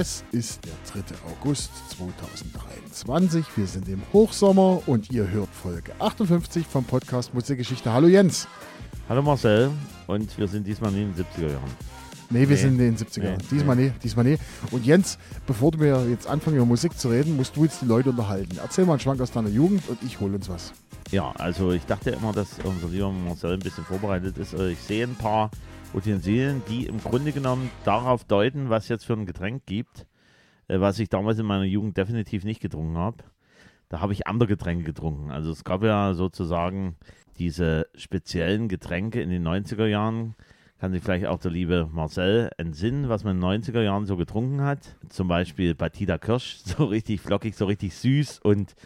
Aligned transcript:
Es 0.00 0.24
ist 0.32 0.64
der 0.64 0.72
3. 1.02 1.14
August 1.30 1.70
2023. 1.90 3.44
Wir 3.54 3.66
sind 3.66 3.86
im 3.86 4.00
Hochsommer 4.14 4.80
und 4.86 5.10
ihr 5.10 5.28
hört 5.28 5.50
Folge 5.50 5.92
58 5.98 6.66
vom 6.66 6.84
Podcast 6.84 7.34
Musikgeschichte. 7.34 7.92
Hallo 7.92 8.08
Jens. 8.08 8.48
Hallo 9.10 9.20
Marcel. 9.20 9.70
Und 10.06 10.38
wir 10.38 10.48
sind 10.48 10.66
diesmal 10.66 10.90
nicht 10.90 11.02
in 11.02 11.14
den 11.14 11.26
70er 11.26 11.52
Jahren. 11.52 11.70
Nee, 12.30 12.40
wir 12.40 12.48
nee. 12.48 12.54
sind 12.54 12.70
in 12.70 12.78
den 12.78 12.96
70er 12.96 13.24
Jahren. 13.24 13.38
Nee, 13.42 13.46
diesmal 13.50 13.76
nee. 13.76 13.82
nee, 13.88 13.92
diesmal 14.02 14.24
nee. 14.24 14.38
Und 14.70 14.86
Jens, 14.86 15.18
bevor 15.46 15.70
du 15.72 15.76
mir 15.76 16.08
jetzt 16.08 16.26
anfangen, 16.26 16.56
über 16.56 16.64
Musik 16.64 16.98
zu 16.98 17.10
reden, 17.10 17.36
musst 17.36 17.54
du 17.54 17.64
jetzt 17.64 17.82
die 17.82 17.86
Leute 17.86 18.08
unterhalten. 18.08 18.56
Erzähl 18.56 18.86
mal 18.86 18.94
einen 18.94 19.00
Schwank 19.00 19.20
aus 19.20 19.32
deiner 19.32 19.50
Jugend 19.50 19.86
und 19.86 20.02
ich 20.02 20.18
hole 20.18 20.34
uns 20.34 20.48
was. 20.48 20.72
Ja, 21.10 21.30
also 21.32 21.72
ich 21.72 21.84
dachte 21.84 22.08
immer, 22.08 22.32
dass 22.32 22.48
unser 22.64 22.88
lieber 22.88 23.12
Marcel 23.12 23.52
ein 23.52 23.60
bisschen 23.60 23.84
vorbereitet 23.84 24.38
ist. 24.38 24.54
Also 24.54 24.64
ich 24.64 24.78
sehe 24.78 25.04
ein 25.04 25.16
paar 25.16 25.50
Utensilien, 25.92 26.62
die 26.68 26.86
im 26.86 27.00
Grunde 27.00 27.32
genommen 27.32 27.70
darauf 27.84 28.24
deuten, 28.24 28.70
was 28.70 28.88
jetzt 28.88 29.04
für 29.04 29.14
ein 29.14 29.26
Getränk 29.26 29.66
gibt, 29.66 30.06
äh, 30.68 30.80
was 30.80 30.98
ich 30.98 31.08
damals 31.08 31.38
in 31.38 31.46
meiner 31.46 31.64
Jugend 31.64 31.96
definitiv 31.96 32.44
nicht 32.44 32.60
getrunken 32.60 32.96
habe. 32.96 33.24
Da 33.88 34.00
habe 34.00 34.12
ich 34.12 34.28
andere 34.28 34.48
Getränke 34.48 34.84
getrunken. 34.84 35.32
Also 35.32 35.50
es 35.50 35.64
gab 35.64 35.82
ja 35.82 36.14
sozusagen 36.14 36.96
diese 37.38 37.88
speziellen 37.96 38.68
Getränke 38.68 39.20
in 39.20 39.30
den 39.30 39.46
90er 39.46 39.86
Jahren. 39.86 40.36
Kann 40.78 40.92
sich 40.92 41.02
vielleicht 41.02 41.26
auch 41.26 41.40
der 41.40 41.50
liebe 41.50 41.88
Marcel 41.92 42.50
entsinnen, 42.56 43.08
was 43.08 43.24
man 43.24 43.36
in 43.36 43.42
den 43.42 43.62
90er 43.62 43.82
Jahren 43.82 44.06
so 44.06 44.16
getrunken 44.16 44.62
hat. 44.62 44.96
Zum 45.08 45.26
Beispiel 45.26 45.74
Batida 45.74 46.18
Kirsch, 46.18 46.60
so 46.64 46.84
richtig 46.84 47.20
flockig, 47.20 47.56
so 47.56 47.64
richtig 47.64 47.94
süß 47.96 48.38
und 48.38 48.76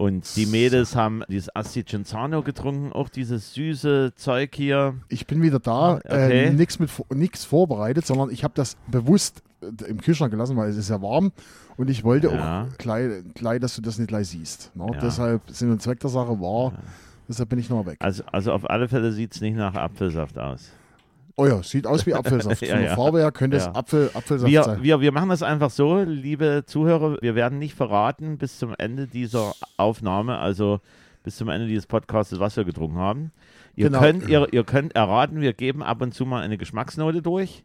und 0.00 0.34
die 0.36 0.46
Mädels 0.46 0.96
haben 0.96 1.24
dieses 1.28 1.54
Asti 1.54 1.82
Genzano 1.82 2.42
getrunken, 2.42 2.90
auch 2.90 3.10
dieses 3.10 3.52
süße 3.52 4.14
Zeug 4.14 4.54
hier. 4.54 4.94
Ich 5.10 5.26
bin 5.26 5.42
wieder 5.42 5.58
da, 5.58 5.96
okay. 5.96 6.46
äh, 6.46 7.14
nichts 7.14 7.44
vorbereitet, 7.44 8.06
sondern 8.06 8.30
ich 8.30 8.42
habe 8.42 8.54
das 8.56 8.78
bewusst 8.86 9.42
äh, 9.60 9.90
im 9.90 10.00
Kühlschrank 10.00 10.30
gelassen, 10.30 10.56
weil 10.56 10.70
es 10.70 10.78
ist 10.78 10.88
ja 10.88 11.02
warm 11.02 11.32
und 11.76 11.90
ich 11.90 12.02
wollte 12.02 12.28
ja. 12.28 12.62
auch 12.62 12.78
gleich, 12.78 13.10
gleich, 13.34 13.60
dass 13.60 13.76
du 13.76 13.82
das 13.82 13.98
nicht 13.98 14.08
gleich 14.08 14.28
siehst. 14.28 14.74
Ne? 14.74 14.86
Ja. 14.90 15.00
Deshalb 15.00 15.42
Sinn 15.50 15.70
und 15.70 15.82
Zweck 15.82 16.00
der 16.00 16.08
Sache 16.08 16.40
war, 16.40 16.72
ja. 16.72 16.78
deshalb 17.28 17.50
bin 17.50 17.58
ich 17.58 17.68
noch 17.68 17.84
weg. 17.84 17.98
Also, 18.00 18.22
also 18.32 18.52
auf 18.52 18.70
alle 18.70 18.88
Fälle 18.88 19.12
sieht 19.12 19.34
es 19.34 19.42
nicht 19.42 19.58
nach 19.58 19.74
Apfelsaft 19.74 20.38
aus. 20.38 20.70
Oh 21.40 21.46
ja, 21.46 21.62
sieht 21.62 21.86
aus 21.86 22.04
wie 22.04 22.12
Apfelsaft. 22.14 22.60
ja, 22.60 22.74
Von 22.74 22.82
der 22.82 22.94
Farbe 22.94 23.18
her 23.20 23.32
könnte 23.32 23.56
es 23.56 23.66
Apfel, 23.66 24.10
Apfelsaft 24.12 24.50
wir, 24.50 24.62
sein. 24.62 24.82
Wir, 24.82 25.00
wir 25.00 25.10
machen 25.10 25.30
das 25.30 25.42
einfach 25.42 25.70
so, 25.70 26.00
liebe 26.00 26.64
Zuhörer, 26.66 27.16
wir 27.22 27.34
werden 27.34 27.58
nicht 27.58 27.74
verraten 27.74 28.36
bis 28.36 28.58
zum 28.58 28.74
Ende 28.76 29.06
dieser 29.06 29.54
Aufnahme, 29.78 30.38
also 30.38 30.80
bis 31.24 31.36
zum 31.36 31.48
Ende 31.48 31.66
dieses 31.66 31.86
Podcasts, 31.86 32.38
was 32.38 32.58
wir 32.58 32.64
getrunken 32.64 32.98
haben. 32.98 33.32
Ihr, 33.74 33.86
genau. 33.86 34.00
könnt, 34.00 34.28
ihr, 34.28 34.52
ihr 34.52 34.64
könnt 34.64 34.94
erraten, 34.94 35.40
wir 35.40 35.54
geben 35.54 35.82
ab 35.82 36.02
und 36.02 36.12
zu 36.12 36.26
mal 36.26 36.42
eine 36.42 36.58
Geschmacksnote 36.58 37.22
durch. 37.22 37.64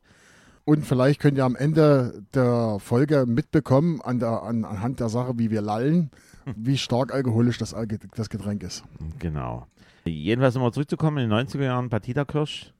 Und 0.63 0.85
vielleicht 0.85 1.19
könnt 1.19 1.37
ihr 1.37 1.43
am 1.43 1.57
Ende 1.57 2.23
der 2.33 2.77
Folge 2.79 3.25
mitbekommen, 3.27 3.99
an 4.01 4.19
der, 4.19 4.43
an, 4.43 4.63
anhand 4.63 5.01
der 5.01 5.09
Sache, 5.09 5.37
wie 5.37 5.51
wir 5.51 5.61
lallen, 5.61 6.11
wie 6.55 6.77
stark 6.77 7.13
alkoholisch 7.13 7.57
das, 7.57 7.75
das 8.15 8.29
Getränk 8.29 8.63
ist. 8.63 8.85
Genau. 9.19 9.67
Jedenfalls 10.05 10.55
nochmal 10.55 10.71
zurückzukommen, 10.71 11.17
in 11.17 11.29
den 11.29 11.37
90er 11.37 11.63
Jahren 11.63 11.89
Patita 11.89 12.23
Kirsch 12.23 12.71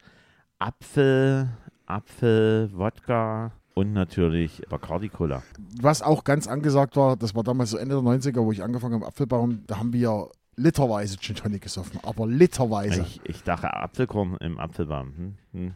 Apfel, 0.60 1.50
Apfel, 1.86 2.70
Wodka 2.74 3.52
und 3.74 3.94
natürlich 3.94 4.62
Bacardi 4.70 5.10
Cola. 5.10 5.44
Was 5.82 6.02
auch 6.02 6.24
ganz 6.24 6.48
angesagt 6.48 6.96
war, 6.96 7.18
das 7.18 7.36
war 7.36 7.44
damals 7.44 7.72
so 7.72 7.78
Ende 7.78 7.96
der 7.96 8.04
90er, 8.04 8.44
wo 8.44 8.52
ich 8.52 8.64
angefangen 8.64 8.96
habe, 8.96 9.08
Apfelbaum, 9.08 9.64
da 9.68 9.78
haben 9.80 9.94
wir 9.94 10.30
literweise 10.56 11.18
Gin 11.18 11.36
Tonic 11.36 11.62
gesoffen, 11.62 12.00
aber 12.04 12.26
literweise. 12.26 13.02
Ich, 13.02 13.22
ich 13.26 13.44
dachte 13.44 13.74
Apfelkorn 13.74 14.38
im 14.40 14.58
Apfelbaum. 14.58 15.14
Hm? 15.18 15.36
Hm. 15.52 15.74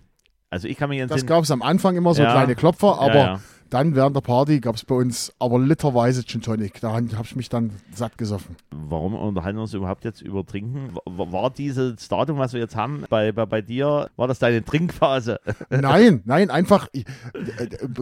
Also 0.50 0.68
ich 0.68 0.78
kann 0.78 0.90
mir 0.90 0.98
jetzt. 0.98 1.12
Das 1.12 1.26
gab 1.26 1.44
es 1.44 1.52
am 1.52 1.62
Anfang 1.62 1.96
immer 1.96 2.14
so 2.14 2.24
ja. 2.24 2.32
kleine 2.32 2.56
Klopfer, 2.56 3.00
aber 3.00 3.16
ja, 3.16 3.34
ja. 3.34 3.40
Dann 3.70 3.96
während 3.96 4.16
der 4.16 4.22
Party 4.22 4.60
gab 4.60 4.76
es 4.76 4.86
bei 4.86 4.96
uns 4.96 5.34
aber 5.40 5.60
literweise 5.60 6.24
Gin 6.24 6.42
Tonic. 6.42 6.82
Da 6.82 6.94
habe 6.94 7.08
ich 7.24 7.36
mich 7.36 7.50
dann 7.50 7.72
satt 7.94 8.18
gesoffen. 8.18 8.56
Warum 8.72 9.14
unterhalten 9.14 9.58
wir 9.58 9.64
uns 9.64 9.74
überhaupt 9.74 10.06
jetzt 10.06 10.22
über 10.22 10.46
Trinken? 10.46 10.96
War 11.06 11.50
dieses 11.50 12.08
Datum, 12.08 12.38
was 12.38 12.54
wir 12.54 12.60
jetzt 12.60 12.76
haben, 12.76 13.06
bei, 13.10 13.32
bei, 13.32 13.46
bei 13.46 13.62
dir, 13.62 14.10
war 14.16 14.28
das 14.28 14.40
deine 14.40 14.64
Trinkphase? 14.64 15.40
Nein, 15.70 16.22
nein, 16.26 16.50
einfach, 16.50 16.88
äh, 16.94 17.06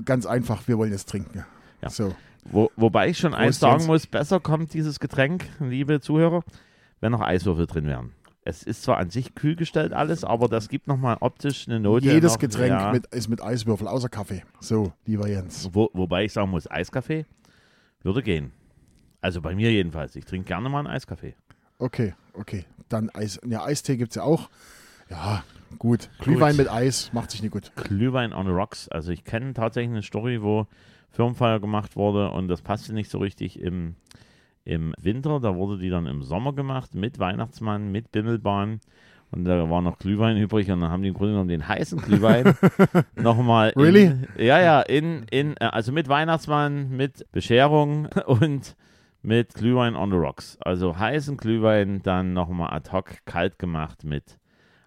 ganz 0.06 0.26
einfach, 0.26 0.68
wir 0.68 0.78
wollen 0.78 0.92
jetzt 0.92 1.10
trinken. 1.10 1.46
Ja. 1.82 1.90
So. 1.90 2.14
Wo, 2.46 2.72
wobei 2.76 3.10
ich 3.10 3.18
schon 3.18 3.34
eins 3.34 3.60
sagen 3.60 3.86
muss, 3.86 4.08
besser 4.08 4.40
kommt 4.40 4.74
dieses 4.74 5.00
Getränk, 5.00 5.46
liebe 5.60 6.00
Zuhörer, 6.00 6.44
wenn 7.02 7.12
noch 7.12 7.22
Eiswürfel 7.22 7.68
drin 7.68 7.86
wären. 7.86 8.12
Es 8.48 8.64
ist 8.64 8.84
zwar 8.84 8.98
an 8.98 9.10
sich 9.10 9.36
kühl 9.36 9.58
gestellt 9.58 9.92
alles, 9.92 10.24
aber 10.24 10.48
das 10.48 10.70
gibt 10.70 10.88
nochmal 10.88 11.18
optisch 11.20 11.68
eine 11.68 11.82
Note. 11.82 12.06
Jedes 12.06 12.34
noch, 12.34 12.40
Getränk 12.40 12.70
ja. 12.70 12.94
mit, 12.94 13.06
ist 13.08 13.28
mit 13.28 13.42
Eiswürfel, 13.42 13.90
außer 13.90 14.08
Kaffee. 14.08 14.44
So, 14.62 14.94
lieber 15.06 15.28
Jens. 15.28 15.70
Wo, 15.74 15.90
wobei 15.92 16.24
ich 16.24 16.32
sagen 16.32 16.52
muss, 16.52 16.66
Eiskaffee 16.72 17.26
würde 18.04 18.24
gehen. 18.24 18.54
Also 19.20 19.42
bei 19.42 19.54
mir 19.54 19.70
jedenfalls. 19.74 20.16
Ich 20.16 20.24
trinke 20.24 20.48
gerne 20.48 20.70
mal 20.70 20.80
einen 20.80 20.88
Eiskaffee. 20.88 21.36
Okay, 21.78 22.16
okay. 22.34 22.64
Dann 22.88 23.10
Eis. 23.10 23.38
Ja, 23.46 23.66
Eistee 23.66 23.98
gibt 23.98 24.12
es 24.12 24.16
ja 24.16 24.24
auch. 24.24 24.50
Ja, 25.10 25.44
gut. 25.78 26.10
Glühwein 26.20 26.56
gut. 26.56 26.60
mit 26.60 26.72
Eis 26.72 27.12
macht 27.12 27.32
sich 27.32 27.42
nicht 27.42 27.52
gut. 27.52 27.74
Glühwein 27.76 28.32
on 28.32 28.48
rocks. 28.48 28.88
Also 28.88 29.12
ich 29.12 29.26
kenne 29.26 29.56
tatsächlich 29.56 29.92
eine 29.92 30.04
Story, 30.04 30.42
wo 30.42 30.68
Firmenfeier 31.12 31.60
gemacht 31.60 31.98
wurde 31.98 32.32
und 32.32 32.48
das 32.48 32.62
passte 32.62 32.94
nicht 32.94 33.12
so 33.12 33.18
richtig 33.18 33.60
im 33.60 33.96
im 34.68 34.94
Winter. 35.00 35.40
Da 35.40 35.56
wurde 35.56 35.78
die 35.78 35.90
dann 35.90 36.06
im 36.06 36.24
Sommer 36.24 36.54
gemacht 36.54 36.94
mit 36.94 37.20
Weihnachtsmann, 37.20 37.92
mit 37.92 38.12
Bimmelbahn. 38.12 38.82
Und 39.32 39.44
da 39.46 39.70
war 39.70 39.82
noch 39.82 39.98
Glühwein 39.98 40.38
übrig 40.38 40.72
und 40.72 40.80
dann 40.82 40.90
haben 40.90 41.02
die 41.02 41.10
im 41.10 41.14
Grunde 41.14 41.34
genommen 41.34 41.50
den 41.50 41.68
heißen 41.68 42.00
Glühwein 42.00 42.56
nochmal. 43.16 43.74
Really? 43.76 44.14
ja, 44.38 44.62
ja, 44.62 44.82
in, 44.82 45.24
in, 45.32 45.56
äh, 45.58 45.66
also 45.66 45.92
mit 45.92 46.08
Weihnachtsmann, 46.08 46.90
mit 46.90 47.30
Bescherung 47.32 48.08
und 48.26 48.76
mit 49.22 49.54
Glühwein 49.54 49.96
on 49.96 50.12
the 50.12 50.18
Rocks. 50.18 50.58
Also 50.62 50.98
heißen 50.98 51.36
Glühwein 51.36 52.02
dann 52.04 52.34
nochmal 52.34 52.74
ad 52.74 52.92
hoc 52.92 53.26
kalt 53.26 53.60
gemacht 53.60 54.06
mit 54.06 54.38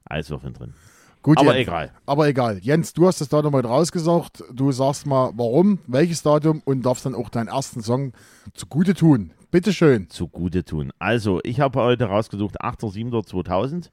Eiswürfeln 0.05 0.55
drin. 0.55 0.75
Gut, 1.23 1.37
aber 1.37 1.55
Jens, 1.55 1.69
egal. 1.69 1.93
Aber 2.07 2.29
egal. 2.29 2.59
Jens, 2.63 2.95
du 2.95 3.07
hast 3.07 3.21
das 3.21 3.29
Datum 3.29 3.53
heute 3.53 3.69
rausgesucht. 3.69 4.43
Du 4.55 4.73
sagst 4.73 5.07
mal, 5.07 5.33
warum, 5.35 5.81
welches 5.87 6.23
Datum 6.23 6.63
und 6.65 6.81
darfst 6.87 7.05
dann 7.05 7.15
auch 7.15 7.29
deinen 7.29 7.49
ersten 7.49 7.83
Song 7.83 8.13
zugute 8.55 8.95
tun. 8.95 9.33
Bitteschön. 9.51 10.09
Zugute 10.11 10.65
tun. 10.65 10.93
Also, 11.01 11.41
ich 11.43 11.59
habe 11.59 11.81
heute 11.81 12.05
rausgesucht 12.05 12.63
8.7.2000. 12.63 13.91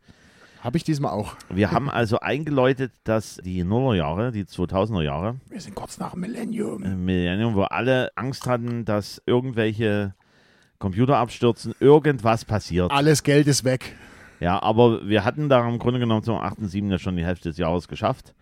Habe 0.61 0.77
ich 0.77 0.83
diesmal 0.83 1.11
auch. 1.11 1.33
Wir 1.49 1.71
haben 1.71 1.89
also 1.89 2.19
eingeläutet, 2.19 2.91
dass 3.03 3.37
die 3.43 3.63
Nullerjahre, 3.63 4.31
die 4.31 4.43
2000er 4.43 5.01
Jahre. 5.01 5.37
Wir 5.49 5.59
sind 5.59 5.73
kurz 5.73 5.97
nach 5.97 6.13
Millennium. 6.13 6.83
Äh, 6.83 6.95
Millennium, 6.95 7.55
wo 7.55 7.63
alle 7.63 8.11
Angst 8.15 8.45
hatten, 8.45 8.85
dass 8.85 9.19
irgendwelche 9.25 10.13
Computer 10.77 11.17
abstürzen, 11.17 11.73
irgendwas 11.79 12.45
passiert. 12.45 12.91
Alles 12.91 13.23
Geld 13.23 13.47
ist 13.47 13.63
weg. 13.63 13.95
Ja, 14.39 14.61
aber 14.61 15.07
wir 15.07 15.25
hatten 15.25 15.49
da 15.49 15.67
im 15.67 15.79
Grunde 15.79 15.99
genommen 15.99 16.21
zum 16.21 16.35
8.7. 16.35 16.91
ja 16.91 16.99
schon 16.99 17.17
die 17.17 17.25
Hälfte 17.25 17.49
des 17.49 17.57
Jahres 17.57 17.87
geschafft. 17.87 18.35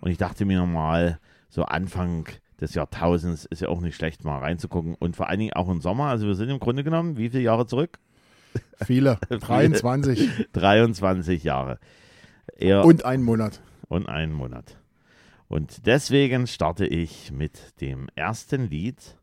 Und 0.00 0.12
ich 0.12 0.18
dachte 0.18 0.44
mir 0.44 0.58
nochmal, 0.60 1.18
so 1.48 1.64
Anfang 1.64 2.26
des 2.60 2.74
Jahrtausends 2.74 3.44
ist 3.46 3.62
ja 3.62 3.68
auch 3.68 3.80
nicht 3.80 3.96
schlecht, 3.96 4.24
mal 4.24 4.38
reinzugucken. 4.38 4.94
Und 4.94 5.16
vor 5.16 5.28
allen 5.28 5.40
Dingen 5.40 5.52
auch 5.54 5.68
im 5.68 5.80
Sommer. 5.80 6.06
Also 6.06 6.26
wir 6.26 6.34
sind 6.34 6.48
im 6.48 6.60
Grunde 6.60 6.84
genommen, 6.84 7.16
wie 7.16 7.30
viele 7.30 7.42
Jahre 7.42 7.66
zurück? 7.66 7.98
Viele. 8.84 9.18
23. 9.28 10.48
23 10.52 11.44
Jahre. 11.44 11.78
Eher 12.56 12.84
und 12.84 13.04
einen 13.04 13.22
Monat. 13.22 13.60
Und 13.88 14.08
einen 14.08 14.32
Monat. 14.32 14.78
Und 15.48 15.86
deswegen 15.86 16.46
starte 16.46 16.86
ich 16.86 17.30
mit 17.30 17.80
dem 17.80 18.08
ersten 18.14 18.70
Lied. 18.70 19.18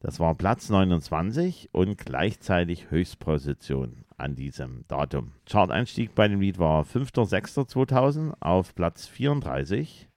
Das 0.00 0.20
war 0.20 0.34
Platz 0.34 0.70
29 0.70 1.70
und 1.72 1.98
gleichzeitig 1.98 2.90
Höchstposition 2.90 4.04
an 4.16 4.34
diesem 4.34 4.84
Datum. 4.88 5.32
Chart-Einstieg 5.46 6.14
bei 6.14 6.28
dem 6.28 6.40
Lied 6.40 6.58
war 6.58 6.84
5.6.2000 6.84 8.34
auf 8.40 8.74
Platz 8.74 9.06
34. 9.06 10.07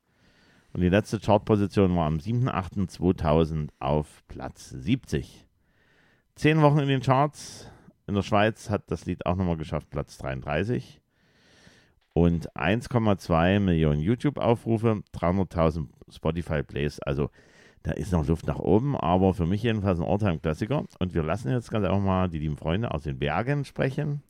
Und 0.74 0.82
die 0.82 0.90
letzte 0.90 1.20
Chartposition 1.20 1.96
war 1.96 2.08
am 2.08 2.18
7.8.2000 2.18 3.70
auf 3.80 4.24
Platz 4.28 4.70
70. 4.70 5.46
Zehn 6.36 6.62
Wochen 6.62 6.80
in 6.80 6.88
den 6.88 7.02
Charts. 7.02 7.70
In 8.08 8.16
der 8.16 8.22
Schweiz 8.22 8.70
hat 8.70 8.90
das 8.90 9.06
Lied 9.06 9.26
auch 9.26 9.36
nochmal 9.36 9.58
geschafft, 9.58 9.90
Platz 9.90 10.18
33. 10.18 11.02
Und 12.14 12.52
1,2 12.54 13.60
Millionen 13.60 14.02
YouTube-Aufrufe, 14.02 15.02
300.000 15.14 15.88
Spotify-Plays. 16.10 17.00
Also 17.00 17.30
da 17.84 17.92
ist 17.92 18.12
noch 18.12 18.28
Luft 18.28 18.48
nach 18.48 18.60
oben, 18.60 18.96
aber 18.96 19.34
für 19.34 19.46
mich 19.46 19.64
jedenfalls 19.64 20.00
ein 20.00 20.06
Alltime-Klassiker. 20.06 20.86
Und 21.00 21.14
wir 21.14 21.24
lassen 21.24 21.52
jetzt 21.52 21.72
ganz 21.72 21.86
einfach 21.86 22.00
mal 22.00 22.30
die 22.30 22.40
lieben 22.40 22.58
Freunde 22.58 22.92
aus 22.92 23.04
den 23.04 23.20
Bergen 23.20 23.66
sprechen. 23.66 24.24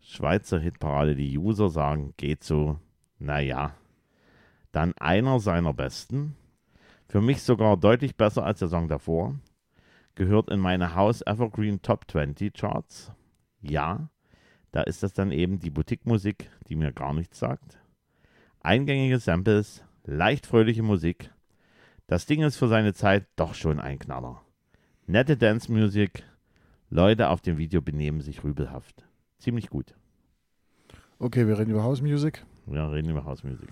Schweizer 0.00 0.58
Hitparade, 0.58 1.14
die 1.14 1.38
User 1.38 1.70
sagen, 1.70 2.12
geht 2.16 2.44
so, 2.44 2.78
naja. 3.18 3.74
Dann 4.74 4.92
einer 4.98 5.38
seiner 5.38 5.72
besten, 5.72 6.34
für 7.06 7.20
mich 7.20 7.44
sogar 7.44 7.76
deutlich 7.76 8.16
besser 8.16 8.44
als 8.44 8.58
der 8.58 8.66
Song 8.66 8.88
davor, 8.88 9.36
gehört 10.16 10.50
in 10.50 10.58
meine 10.58 10.96
House 10.96 11.22
Evergreen 11.24 11.80
Top 11.80 12.10
20 12.10 12.52
Charts. 12.52 13.12
Ja, 13.60 14.08
da 14.72 14.82
ist 14.82 15.04
das 15.04 15.12
dann 15.12 15.30
eben 15.30 15.60
die 15.60 15.70
Boutique-Musik, 15.70 16.50
die 16.68 16.74
mir 16.74 16.92
gar 16.92 17.14
nichts 17.14 17.38
sagt. 17.38 17.78
Eingängige 18.62 19.20
Samples, 19.20 19.84
leicht 20.02 20.44
fröhliche 20.44 20.82
Musik, 20.82 21.30
Das 22.08 22.26
Ding 22.26 22.42
ist 22.42 22.56
für 22.56 22.66
seine 22.66 22.94
Zeit 22.94 23.28
doch 23.36 23.54
schon 23.54 23.78
ein 23.78 24.00
Knaller. 24.00 24.42
Nette 25.06 25.36
Dance 25.36 25.70
Music, 25.70 26.24
Leute 26.90 27.28
auf 27.28 27.40
dem 27.40 27.58
Video 27.58 27.80
benehmen 27.80 28.22
sich 28.22 28.42
rübelhaft. 28.42 29.06
Ziemlich 29.38 29.70
gut. 29.70 29.94
Okay, 31.20 31.46
wir 31.46 31.60
reden 31.60 31.70
über 31.70 31.84
House 31.84 32.02
Music. 32.02 32.44
Wir 32.66 32.90
reden 32.90 33.10
über 33.10 33.24
House 33.24 33.44
Music. 33.44 33.68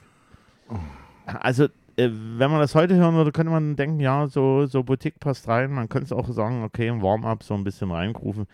Also, 1.26 1.64
äh, 1.96 2.08
wenn 2.10 2.50
man 2.50 2.60
das 2.60 2.74
heute 2.74 2.94
hören 2.96 3.14
würde, 3.14 3.32
könnte 3.32 3.52
man 3.52 3.76
denken, 3.76 4.00
ja, 4.00 4.26
so, 4.26 4.66
so 4.66 4.82
Boutique 4.82 5.20
passt 5.20 5.48
rein. 5.48 5.72
Man 5.72 5.88
könnte 5.88 6.06
es 6.06 6.12
auch 6.12 6.28
sagen, 6.32 6.62
okay, 6.64 6.88
im 6.88 7.02
Warm-up 7.02 7.42
so 7.42 7.54
ein 7.54 7.64
bisschen 7.64 7.90
reingrufen. 7.90 8.46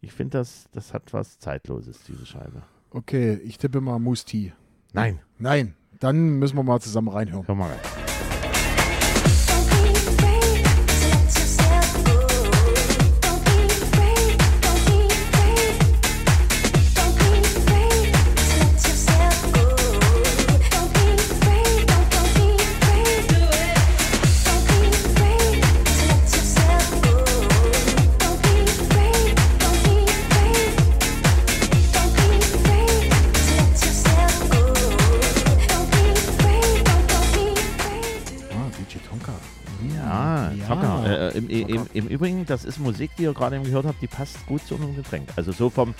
Ich 0.00 0.12
finde, 0.12 0.38
das, 0.38 0.68
das 0.72 0.92
hat 0.92 1.12
was 1.12 1.38
Zeitloses, 1.38 2.02
diese 2.04 2.26
Scheibe. 2.26 2.62
Okay, 2.90 3.34
ich 3.44 3.58
tippe 3.58 3.80
mal 3.80 4.00
Tea. 4.24 4.52
Nein. 4.92 5.20
Nein, 5.38 5.74
dann 6.00 6.38
müssen 6.38 6.56
wir 6.56 6.62
mal 6.62 6.80
zusammen 6.80 7.08
reinhören. 7.08 7.46
Hör 7.46 7.54
mal 7.54 7.70
rein. 7.70 8.25
Das 42.50 42.64
ist 42.64 42.78
Musik, 42.78 43.10
die 43.18 43.24
ihr 43.24 43.32
gerade 43.32 43.60
gehört 43.60 43.86
habt, 43.86 44.00
die 44.00 44.06
passt 44.06 44.44
gut 44.46 44.62
zu 44.66 44.74
unserem 44.74 44.96
Getränk. 44.96 45.28
Also 45.36 45.52
so 45.52 45.70
vom, 45.70 45.94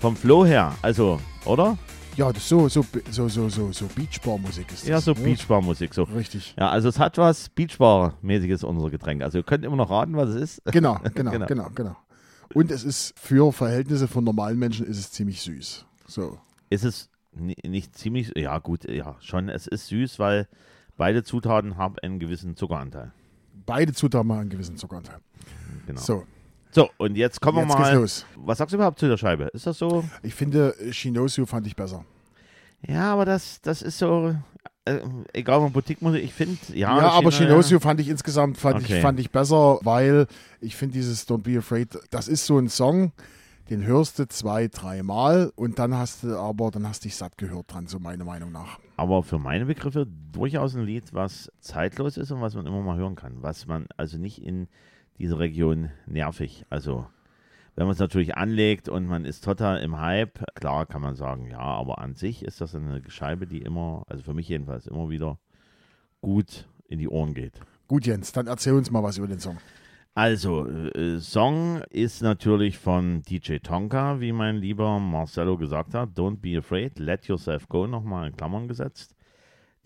vom 0.00 0.16
Flow 0.16 0.44
her, 0.44 0.74
also, 0.82 1.20
oder? 1.44 1.78
Ja, 2.16 2.30
das 2.30 2.46
so, 2.46 2.68
so, 2.68 2.84
so, 3.10 3.28
so, 3.28 3.48
so, 3.48 3.72
so 3.72 3.86
Beachbar-Musik 3.94 4.70
ist 4.72 4.82
das. 4.82 4.88
Ja, 4.88 5.00
so 5.00 5.12
ne? 5.12 5.20
Beachbar-Musik, 5.20 5.94
so. 5.94 6.02
Richtig. 6.02 6.54
Ja, 6.58 6.68
also 6.68 6.88
es 6.88 6.98
hat 6.98 7.16
was 7.16 7.48
Beachbar-mäßiges, 7.48 8.64
unser 8.64 8.90
Getränk. 8.90 9.22
Also 9.22 9.38
ihr 9.38 9.44
könnt 9.44 9.64
immer 9.64 9.76
noch 9.76 9.90
raten, 9.90 10.16
was 10.16 10.28
es 10.30 10.56
ist. 10.56 10.64
Genau, 10.66 10.98
genau, 11.14 11.30
genau, 11.30 11.46
genau, 11.46 11.70
genau. 11.74 11.96
Und 12.52 12.70
es 12.70 12.84
ist 12.84 13.18
für 13.18 13.50
Verhältnisse 13.52 14.08
von 14.08 14.24
normalen 14.24 14.58
Menschen 14.58 14.86
ist 14.86 14.98
es 14.98 15.10
ziemlich 15.10 15.40
süß. 15.40 15.86
So. 16.06 16.38
Ist 16.68 16.84
es 16.84 17.08
nicht 17.32 17.96
ziemlich, 17.96 18.32
ja 18.36 18.58
gut, 18.58 18.84
ja, 18.90 19.16
schon, 19.20 19.48
es 19.48 19.66
ist 19.66 19.86
süß, 19.86 20.18
weil 20.18 20.48
beide 20.98 21.22
Zutaten 21.22 21.78
haben 21.78 21.96
einen 22.02 22.18
gewissen 22.18 22.56
Zuckeranteil 22.56 23.12
beide 23.66 23.92
Zutaten 23.92 24.30
haben 24.30 24.40
einen 24.40 24.50
gewissen 24.50 24.76
Zuckeranteil. 24.76 25.18
Genau. 25.86 26.00
So. 26.00 26.24
So, 26.70 26.88
und 26.96 27.16
jetzt 27.16 27.40
kommen 27.40 27.58
jetzt 27.58 27.68
wir 27.68 27.78
mal. 27.78 27.94
Los. 27.94 28.24
Was 28.36 28.58
sagst 28.58 28.72
du 28.72 28.76
überhaupt 28.76 28.98
zu 28.98 29.06
der 29.06 29.18
Scheibe? 29.18 29.50
Ist 29.52 29.66
das 29.66 29.78
so? 29.78 30.04
Ich 30.22 30.34
finde, 30.34 30.74
Shinosu 30.90 31.44
fand 31.44 31.66
ich 31.66 31.76
besser. 31.76 32.04
Ja, 32.86 33.12
aber 33.12 33.26
das, 33.26 33.60
das 33.60 33.82
ist 33.82 33.98
so. 33.98 34.34
Äh, 34.84 35.00
egal, 35.32 35.60
ob 35.60 35.74
Boutique-Musik, 35.74 36.24
ich 36.24 36.32
finde, 36.32 36.58
ja. 36.72 36.98
Ja, 36.98 37.10
aber 37.10 37.30
Shinosu 37.30 37.74
ja. 37.74 37.80
fand 37.80 38.00
ich 38.00 38.08
insgesamt 38.08 38.58
fand 38.58 38.82
okay. 38.82 38.96
ich, 38.96 39.02
fand 39.02 39.20
ich 39.20 39.30
besser, 39.30 39.78
weil 39.82 40.26
ich 40.60 40.74
finde 40.74 40.94
dieses 40.94 41.28
Don't 41.28 41.42
Be 41.42 41.58
Afraid, 41.58 41.96
das 42.10 42.26
ist 42.26 42.46
so 42.46 42.58
ein 42.58 42.68
Song, 42.68 43.12
den 43.70 43.84
hörst 43.84 44.18
du 44.18 44.26
zwei, 44.26 44.66
dreimal 44.66 45.52
und 45.54 45.78
dann 45.78 45.96
hast 45.96 46.24
du 46.24 46.36
aber, 46.36 46.72
dann 46.72 46.88
hast 46.88 47.04
du 47.04 47.08
dich 47.08 47.14
satt 47.14 47.38
gehört 47.38 47.72
dran, 47.72 47.86
so 47.86 48.00
meiner 48.00 48.24
Meinung 48.24 48.50
nach. 48.50 48.80
Aber 48.96 49.22
für 49.22 49.38
meine 49.38 49.66
Begriffe 49.66 50.06
durchaus 50.32 50.74
ein 50.74 50.82
Lied, 50.82 51.12
was 51.12 51.52
zeitlos 51.60 52.16
ist 52.16 52.32
und 52.32 52.40
was 52.40 52.56
man 52.56 52.66
immer 52.66 52.82
mal 52.82 52.96
hören 52.96 53.14
kann. 53.14 53.36
Was 53.40 53.66
man 53.66 53.86
also 53.96 54.18
nicht 54.18 54.42
in 54.42 54.66
dieser 55.22 55.38
Region 55.38 55.90
nervig. 56.06 56.66
Also, 56.68 57.06
wenn 57.76 57.86
man 57.86 57.94
es 57.94 58.00
natürlich 58.00 58.36
anlegt 58.36 58.88
und 58.88 59.06
man 59.06 59.24
ist 59.24 59.44
total 59.44 59.78
im 59.78 59.98
Hype, 59.98 60.44
klar 60.54 60.84
kann 60.84 61.00
man 61.00 61.14
sagen, 61.14 61.48
ja, 61.48 61.60
aber 61.60 62.00
an 62.00 62.14
sich 62.14 62.44
ist 62.44 62.60
das 62.60 62.74
eine 62.74 63.02
Scheibe, 63.08 63.46
die 63.46 63.62
immer, 63.62 64.04
also 64.08 64.22
für 64.22 64.34
mich 64.34 64.48
jedenfalls, 64.48 64.86
immer 64.86 65.08
wieder 65.08 65.38
gut 66.20 66.68
in 66.88 66.98
die 66.98 67.08
Ohren 67.08 67.34
geht. 67.34 67.54
Gut, 67.86 68.04
Jens, 68.04 68.32
dann 68.32 68.48
erzähl 68.48 68.74
uns 68.74 68.90
mal 68.90 69.02
was 69.02 69.16
über 69.16 69.28
den 69.28 69.38
Song. 69.38 69.56
Also, 70.14 70.66
äh, 70.66 71.20
Song 71.20 71.82
ist 71.88 72.20
natürlich 72.20 72.78
von 72.78 73.22
DJ 73.22 73.58
Tonka, 73.58 74.20
wie 74.20 74.32
mein 74.32 74.56
lieber 74.56 74.98
Marcello 74.98 75.56
gesagt 75.56 75.94
hat. 75.94 76.10
Don't 76.18 76.40
be 76.40 76.58
afraid, 76.58 76.98
let 76.98 77.26
yourself 77.28 77.68
go, 77.68 77.86
nochmal 77.86 78.28
in 78.28 78.36
Klammern 78.36 78.68
gesetzt. 78.68 79.11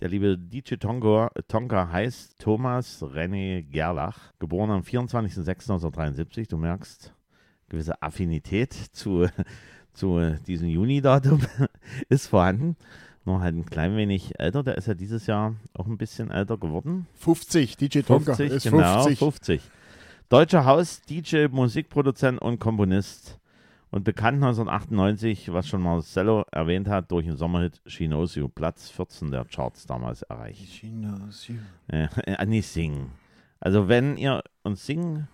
Der 0.01 0.11
liebe 0.11 0.37
DJ 0.37 0.75
Tonka, 0.75 1.31
Tonka 1.49 1.91
heißt 1.91 2.39
Thomas 2.39 3.03
René 3.03 3.63
Gerlach, 3.63 4.35
geboren 4.39 4.71
am 4.71 4.83
24.06.1973. 4.83 6.51
Du 6.51 6.59
merkst, 6.59 7.15
gewisse 7.71 8.03
Affinität 8.03 8.75
zu, 8.75 9.27
zu 9.95 10.37
diesem 10.47 10.69
Juni-Datum 10.69 11.41
ist 12.11 12.27
vorhanden. 12.27 12.77
Nur 13.25 13.41
halt 13.41 13.57
ein 13.57 13.65
klein 13.65 13.97
wenig 13.97 14.39
älter. 14.39 14.63
Der 14.63 14.77
ist 14.77 14.87
ja 14.87 14.93
dieses 14.93 15.27
Jahr 15.27 15.55
auch 15.73 15.87
ein 15.87 15.97
bisschen 15.97 16.31
älter 16.31 16.59
geworden. 16.59 17.07
50, 17.15 17.79
DJ 17.79 18.01
Tonka 18.01 18.35
50, 18.35 18.51
ist 18.53 18.63
genau, 18.65 19.03
50. 19.03 19.19
50. 19.19 19.63
Deutscher 20.29 20.67
Haus-DJ, 20.67 21.47
Musikproduzent 21.51 22.43
und 22.43 22.59
Komponist. 22.59 23.39
Und 23.97 24.05
bekannt 24.05 24.45
1998, 24.45 25.55
was 25.55 25.69
schon 25.69 25.81
Marcello 25.81 26.45
erwähnt 26.53 26.87
hat, 26.87 27.11
durch 27.11 27.25
den 27.25 27.39
Sommerhit 27.39 27.81
She 27.87 28.09
Knows 28.09 28.35
You, 28.35 28.47
Platz 28.47 28.91
14 28.91 29.31
der 29.31 29.47
Charts 29.47 29.87
damals 29.87 30.21
erreicht. 30.21 30.71
She 30.71 30.91
Knows 30.91 31.49
You. 31.49 31.55
Äh, 31.89 32.09
äh, 32.27 32.45
nicht 32.45 32.67
singen. 32.67 33.13
Also 33.59 33.89
wenn 33.89 34.19
ihr 34.19 34.43
uns 34.65 34.85
singen 34.85 35.29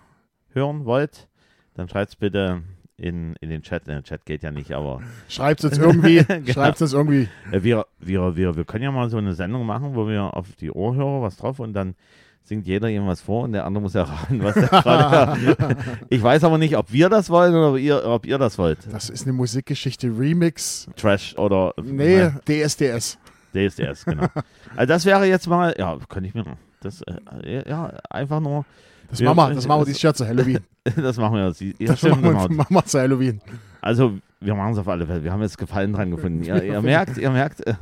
hören 0.50 0.84
wollt, 0.84 1.26
dann 1.74 1.88
schreibt 1.88 2.10
es 2.10 2.14
bitte 2.14 2.62
in, 2.96 3.34
in 3.40 3.50
den 3.50 3.62
Chat. 3.62 3.88
Der 3.88 4.04
Chat 4.04 4.24
geht 4.26 4.44
ja 4.44 4.52
nicht, 4.52 4.70
aber. 4.70 5.02
Schreibt 5.28 5.64
es 5.64 5.76
irgendwie. 5.76 6.22
genau. 6.28 6.52
Schreibt 6.52 6.80
es 6.80 6.92
irgendwie. 6.92 7.28
Äh, 7.50 7.64
wir, 7.64 7.86
wir, 7.98 8.36
wir, 8.36 8.54
wir 8.54 8.64
können 8.64 8.84
ja 8.84 8.92
mal 8.92 9.10
so 9.10 9.16
eine 9.16 9.34
Sendung 9.34 9.66
machen, 9.66 9.96
wo 9.96 10.06
wir 10.06 10.36
auf 10.36 10.54
die 10.54 10.70
Ohrhörer 10.70 11.20
was 11.20 11.36
drauf 11.36 11.58
und 11.58 11.72
dann 11.72 11.96
singt 12.44 12.66
jeder 12.66 12.88
irgendwas 12.88 13.20
vor 13.20 13.44
und 13.44 13.52
der 13.52 13.64
andere 13.64 13.82
muss 13.82 13.94
erraten, 13.94 14.40
was 14.42 14.56
er 14.56 14.68
gerade 14.68 15.40
hört. 15.40 15.76
Ich 16.10 16.22
weiß 16.22 16.44
aber 16.44 16.58
nicht, 16.58 16.76
ob 16.76 16.92
wir 16.92 17.08
das 17.08 17.30
wollen 17.30 17.54
oder 17.54 17.72
ob 17.72 17.78
ihr, 17.78 18.04
ob 18.04 18.26
ihr 18.26 18.38
das 18.38 18.58
wollt. 18.58 18.78
Das 18.90 19.10
ist 19.10 19.24
eine 19.24 19.32
Musikgeschichte 19.32 20.08
Remix. 20.08 20.88
Trash 20.96 21.36
oder. 21.38 21.74
Nee, 21.82 22.24
nein. 22.24 22.40
DSDS. 22.46 23.18
DSDS, 23.54 24.04
genau. 24.04 24.26
Also 24.76 24.86
das 24.86 25.04
wäre 25.04 25.26
jetzt 25.26 25.46
mal, 25.46 25.74
ja, 25.78 25.98
könnte 26.08 26.28
ich 26.28 26.34
mir. 26.34 26.44
Das, 26.80 27.02
äh, 27.02 27.68
ja, 27.68 27.92
einfach 28.08 28.40
nur. 28.40 28.64
Das 29.10 29.20
wir, 29.20 29.34
machen 29.34 29.50
wir, 29.50 29.54
das 29.56 29.68
machen 29.68 29.82
wir 29.82 29.84
dieses 29.84 30.00
Jahr 30.00 30.14
zu 30.14 30.26
Halloween. 30.26 30.60
das 30.96 31.18
machen 31.18 31.34
wir. 31.34 31.42
Ja, 31.42 31.86
das 31.86 31.98
stimmt, 31.98 32.22
machen, 32.22 32.22
wir, 32.22 32.48
genau. 32.48 32.62
machen 32.62 32.74
wir 32.74 32.84
zu 32.86 32.98
Halloween. 32.98 33.40
Also, 33.82 34.14
wir 34.40 34.54
machen 34.54 34.72
es 34.72 34.78
auf 34.78 34.88
alle 34.88 35.06
Fälle. 35.06 35.22
Wir 35.22 35.32
haben 35.32 35.42
jetzt 35.42 35.58
Gefallen 35.58 35.92
dran 35.92 36.10
gefunden. 36.10 36.42
ihr, 36.42 36.62
ihr 36.62 36.80
merkt, 36.80 37.18
ihr 37.18 37.30
merkt, 37.30 37.66
äh, 37.66 37.74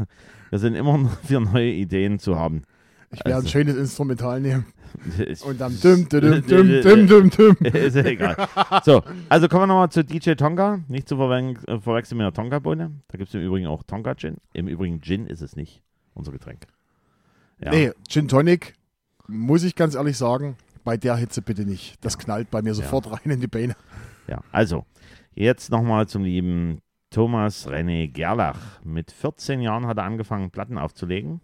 wir 0.51 0.59
sind 0.59 0.75
immer 0.75 1.09
für 1.25 1.41
neue 1.41 1.71
Ideen 1.71 2.19
zu 2.19 2.37
haben. 2.37 2.63
Ich 3.13 3.19
werde 3.21 3.37
also. 3.37 3.47
ein 3.47 3.51
schönes 3.51 3.77
Instrumental 3.77 4.41
nehmen. 4.41 4.67
Und 5.45 5.61
dann 5.61 5.79
düm, 5.81 6.09
düm, 6.09 6.47
düm, 6.47 6.83
düm, 6.83 7.07
düm, 7.07 7.31
düm. 7.31 7.57
Ist 7.73 7.97
ja 7.97 8.05
egal. 8.05 8.37
So, 8.85 9.03
also 9.29 9.49
kommen 9.49 9.63
wir 9.63 9.67
nochmal 9.69 9.91
zu 9.91 10.05
DJ 10.05 10.33
Tonga. 10.33 10.81
Nicht 10.89 11.09
zu 11.09 11.17
äh, 11.17 11.81
verwechseln 11.81 12.19
mit 12.19 12.25
der 12.25 12.33
Tonga-Bohne. 12.33 12.93
Da 13.09 13.19
gibt 13.19 13.29
es 13.29 13.35
im 13.35 13.43
Übrigen 13.43 13.67
auch 13.67 13.83
Tonga-Gin. 13.83 14.37
Im 14.53 14.69
Übrigen 14.69 15.01
Gin 15.01 15.27
ist 15.27 15.43
es 15.43 15.57
nicht, 15.57 15.83
unser 16.15 16.33
Getränk. 16.33 16.67
Ja. 17.61 17.71
Nee, 17.71 17.93
Gin 18.09 18.29
Tonic, 18.29 18.75
muss 19.27 19.65
ich 19.65 19.75
ganz 19.75 19.95
ehrlich 19.95 20.17
sagen, 20.17 20.57
bei 20.85 20.97
der 20.97 21.17
Hitze 21.17 21.43
bitte 21.43 21.65
nicht. 21.65 21.97
Das 22.05 22.15
ja. 22.15 22.21
knallt 22.21 22.51
bei 22.51 22.63
mir 22.63 22.75
sofort 22.75 23.07
ja. 23.07 23.13
rein 23.13 23.31
in 23.31 23.41
die 23.41 23.49
Beine. 23.49 23.75
Ja, 24.29 24.41
also, 24.53 24.85
jetzt 25.35 25.71
nochmal 25.71 26.07
zum 26.07 26.25
lieben 26.25 26.81
Thomas 27.11 27.67
René 27.67 28.09
Gerlach. 28.09 28.81
Mit 28.85 29.11
14 29.11 29.61
Jahren 29.61 29.87
hat 29.87 29.99
er 29.99 30.05
angefangen, 30.05 30.51
Platten 30.51 30.79
aufzulegen. 30.79 31.41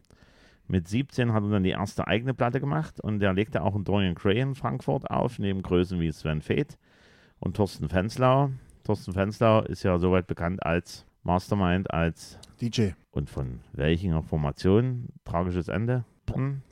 Mit 0.69 0.89
17 0.89 1.33
hat 1.33 1.45
er 1.45 1.51
dann 1.51 1.63
die 1.63 1.71
erste 1.71 2.09
eigene 2.09 2.35
Platte 2.35 2.61
gemacht 2.61 3.01
und 3.01 3.23
er 3.23 3.33
legte 3.33 3.63
auch 3.63 3.77
in 3.77 3.85
Dorian 3.85 4.15
Gray 4.15 4.41
in 4.41 4.55
Frankfurt 4.55 5.09
auf, 5.11 5.39
neben 5.39 5.63
Größen 5.63 6.01
wie 6.01 6.11
Sven 6.11 6.43
Feth 6.43 6.77
und 7.39 7.57
Thorsten 7.57 7.89
Fenslau. 7.89 8.51
Thorsten 8.83 9.13
Fenslau 9.13 9.63
ist 9.63 9.85
ja 9.85 9.99
soweit 9.99 10.27
bekannt 10.27 10.65
als 10.65 11.07
Mastermind, 11.23 11.93
als 11.93 12.39
DJ. 12.61 12.91
Und 13.13 13.31
von 13.31 13.61
welcher 13.73 14.23
Formation? 14.23 15.09
Tragisches 15.25 15.69
Ende? 15.69 16.05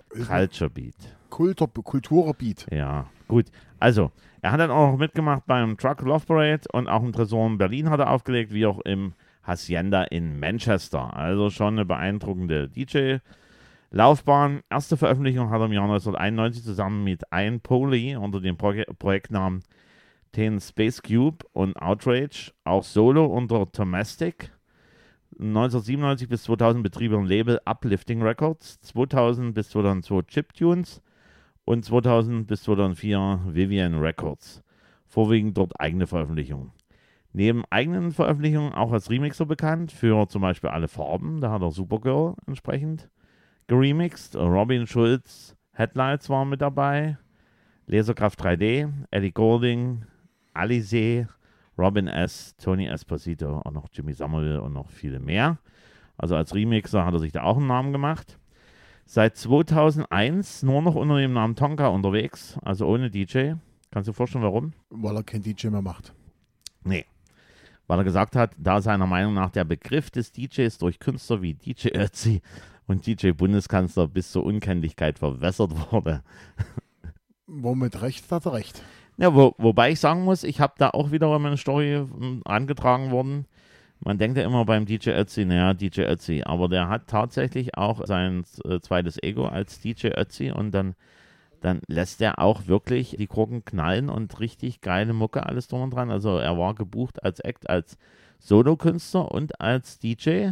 Culture 0.09 0.71
Beat. 0.71 0.97
Kultur, 1.31 1.69
Kulturbeat. 1.73 2.67
Ja, 2.71 3.07
gut. 3.29 3.47
Also, 3.81 4.11
er 4.43 4.53
hat 4.53 4.61
dann 4.61 4.71
auch 4.71 4.93
noch 4.93 4.99
mitgemacht 4.99 5.47
beim 5.47 5.77
Truck 5.77 6.03
Love 6.03 6.27
Parade 6.27 6.63
und 6.73 6.89
auch 6.89 7.03
im 7.03 7.13
Tresor 7.13 7.47
in 7.47 7.59
Berlin 7.59 7.91
hat 7.91 8.01
er 8.01 8.11
aufgelegt, 8.11 8.53
wie 8.53 8.67
auch 8.67 8.81
im 8.81 9.15
Hacienda 9.43 10.05
in 10.05 10.39
Manchester. 10.39 11.17
Also 11.17 11.51
schon 11.51 11.75
eine 11.75 11.85
beeindruckende 11.85 12.69
DJ- 12.69 13.19
Laufbahn. 13.95 14.63
Erste 14.71 14.97
Veröffentlichung 14.97 15.51
hat 15.51 15.61
er 15.61 15.67
im 15.67 15.73
Jahr 15.73 15.85
1991 15.85 16.65
zusammen 16.65 17.05
mit 17.05 17.23
Ian 17.33 17.61
Poley 17.61 18.17
unter 18.17 18.41
dem 18.41 18.57
Pro 18.57 18.73
Projektnamen 18.99 19.63
Ten 20.33 20.61
Space 20.61 21.01
Cube 21.01 21.47
und 21.53 21.77
Outrage, 21.77 22.51
auch 22.65 22.83
solo 22.83 23.25
unter 23.25 23.67
Domestic. 23.67 24.51
1997 25.39 26.29
bis 26.29 26.43
2000 26.43 26.83
betrieb 26.83 27.13
er 27.13 27.19
ein 27.19 27.27
Label 27.27 27.61
Uplifting 27.67 28.21
Records, 28.21 28.81
2000 28.81 29.55
bis 29.55 29.71
2002 29.71 30.23
Chiptunes 30.23 31.01
und 31.65 31.85
2000 31.85 32.49
bis 32.49 32.65
2004 32.65 33.43
Vivian 33.47 34.01
Records. 34.01 34.65
Vorwiegend 35.07 35.57
dort 35.57 35.79
eigene 35.79 36.09
Veröffentlichungen. 36.09 36.73
Neben 37.33 37.63
eigenen 37.71 38.11
Veröffentlichungen 38.11 38.73
auch 38.73 38.91
als 38.91 39.09
Remixer 39.09 39.47
bekannt, 39.47 39.93
für 39.93 40.27
zum 40.27 40.43
Beispiel 40.43 40.71
alle 40.71 40.89
Farben, 40.89 41.41
da 41.41 41.53
hat 41.53 41.63
er 41.63 41.71
Supergirl 41.71 42.35
entsprechend 42.49 43.09
geremixed. 43.67 44.37
Robin 44.37 44.87
Schulz 44.87 45.57
Headlights 45.73 46.29
waren 46.29 46.49
mit 46.49 46.61
dabei. 46.61 47.19
Laserkraft 47.87 48.41
3D, 48.43 48.91
Eddie 49.11 49.33
Golding, 49.33 50.07
Alize, 50.55 51.29
Robin 51.77 52.07
S., 52.07 52.55
Tony 52.57 52.87
Esposito, 52.87 53.59
auch 53.65 53.73
noch 53.73 53.89
Jimmy 53.93 54.13
Samuel 54.13 54.59
und 54.59 54.73
noch 54.73 54.89
viele 54.89 55.19
mehr. 55.19 55.59
Also 56.17 56.37
als 56.37 56.55
Remixer 56.55 57.05
hat 57.05 57.13
er 57.13 57.21
sich 57.21 57.33
da 57.33 57.43
auch 57.43 57.59
einen 57.59 57.67
Namen 57.67 57.93
gemacht. 57.93 58.39
Seit 59.07 59.37
2001 59.37 60.63
nur 60.63 60.81
noch 60.81 60.95
unter 60.95 61.19
dem 61.19 61.35
Namen 61.35 61.57
Tonka 61.57 61.89
unterwegs, 61.89 62.59
also 62.63 62.87
ohne 62.87 63.11
DJ. 63.11 63.55
Kannst 63.91 64.09
du 64.09 64.13
dir 64.13 64.17
vorstellen, 64.17 64.45
warum? 64.45 64.73
Weil 64.91 65.17
er 65.17 65.23
kein 65.23 65.43
DJ 65.43 65.69
mehr 65.69 65.83
macht. 65.83 66.15
Nee. 66.85 67.05
Weil 67.87 67.99
er 67.99 68.05
gesagt 68.05 68.35
hat, 68.35 68.53
da 68.57 68.81
seiner 68.81 69.07
Meinung 69.07 69.35
nach 69.35 69.51
der 69.51 69.65
Begriff 69.65 70.11
des 70.11 70.33
DJs 70.33 70.79
durch 70.79 70.99
Künstler 70.99 71.43
wie 71.43 71.55
DJ 71.55 71.89
Ötzi 71.89 72.41
und 72.87 73.07
DJ 73.07 73.31
Bundeskanzler 73.31 74.09
bis 74.09 74.33
zur 74.33 74.45
Unkenntlichkeit 74.45 75.19
verwässert 75.19 75.73
wurde. 75.93 76.23
Womit 77.47 78.03
recht 78.03 78.31
hat 78.31 78.47
er 78.47 78.55
recht. 78.55 78.83
Ja, 79.17 79.35
wo, 79.35 79.55
wobei 79.59 79.93
ich 79.93 80.01
sagen 80.01 80.25
muss, 80.25 80.43
ich 80.43 80.61
habe 80.61 80.75
da 80.79 80.91
auch 80.91 81.13
wiederum 81.13 81.47
eine 81.47 81.57
Story 81.57 81.95
hm, 81.95 82.43
angetragen 82.45 83.11
worden. 83.11 83.47
Man 84.01 84.19
denkt 84.19 84.37
ja 84.37 84.45
immer 84.45 84.65
beim 84.65 84.87
DJ 84.87 85.11
Ötzi, 85.11 85.45
naja, 85.45 85.73
DJ 85.73 86.03
Ötzi, 86.03 86.43
aber 86.45 86.69
der 86.69 86.89
hat 86.89 87.07
tatsächlich 87.07 87.77
auch 87.77 88.05
sein 88.07 88.45
äh, 88.65 88.81
zweites 88.81 89.23
Ego 89.23 89.47
als 89.47 89.81
DJ 89.81 90.09
Ötzi 90.09 90.51
und 90.51 90.73
dann, 90.73 90.95
dann 91.61 91.81
lässt 91.87 92.21
er 92.21 92.39
auch 92.39 92.67
wirklich 92.67 93.17
die 93.19 93.29
Gurken 93.29 93.65
knallen 93.65 94.11
und 94.11 94.41
richtig 94.41 94.81
geile 94.81 95.13
Mucke, 95.13 95.47
alles 95.47 95.69
drum 95.69 95.83
und 95.83 95.95
dran. 95.95 96.11
Also 96.11 96.37
er 96.39 96.59
war 96.59 96.75
gebucht 96.75 97.23
als 97.23 97.41
Act, 97.41 97.71
als 97.71 97.97
Solokünstler 98.41 99.31
und 99.31 99.61
als 99.61 99.99
DJ. 100.01 100.51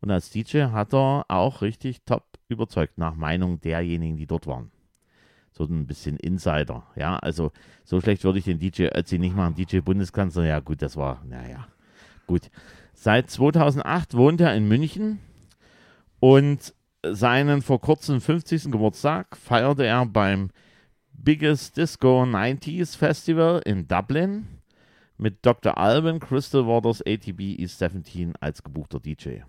Und 0.00 0.10
als 0.10 0.30
DJ 0.30 0.64
hat 0.64 0.94
er 0.94 1.24
auch 1.28 1.62
richtig 1.62 2.02
top 2.04 2.24
überzeugt, 2.48 2.98
nach 2.98 3.14
Meinung 3.14 3.60
derjenigen, 3.60 4.16
die 4.16 4.26
dort 4.26 4.46
waren 4.46 4.70
so 5.56 5.64
ein 5.64 5.86
bisschen 5.86 6.16
Insider. 6.18 6.86
Ja, 6.96 7.16
also 7.16 7.50
so 7.84 8.00
schlecht 8.00 8.24
würde 8.24 8.38
ich 8.38 8.44
den 8.44 8.58
DJ 8.58 8.88
Ötzi 8.94 9.18
nicht 9.18 9.34
machen. 9.34 9.54
DJ 9.54 9.78
Bundeskanzler, 9.78 10.44
ja 10.44 10.60
gut, 10.60 10.82
das 10.82 10.96
war, 10.96 11.22
naja, 11.24 11.66
gut. 12.26 12.50
Seit 12.92 13.30
2008 13.30 14.16
wohnt 14.16 14.40
er 14.40 14.54
in 14.54 14.68
München 14.68 15.18
und 16.20 16.74
seinen 17.02 17.62
vor 17.62 17.80
kurzem 17.80 18.20
50. 18.20 18.70
Geburtstag 18.70 19.36
feierte 19.36 19.86
er 19.86 20.04
beim 20.04 20.50
Biggest 21.12 21.76
Disco 21.76 22.22
90s 22.24 22.96
Festival 22.96 23.62
in 23.64 23.88
Dublin 23.88 24.46
mit 25.16 25.44
Dr. 25.46 25.78
Alban 25.78 26.20
Crystal 26.20 26.66
Waters 26.66 27.00
ATB 27.00 27.56
E17 27.58 28.34
als 28.40 28.62
gebuchter 28.62 29.00
DJ. 29.00 29.40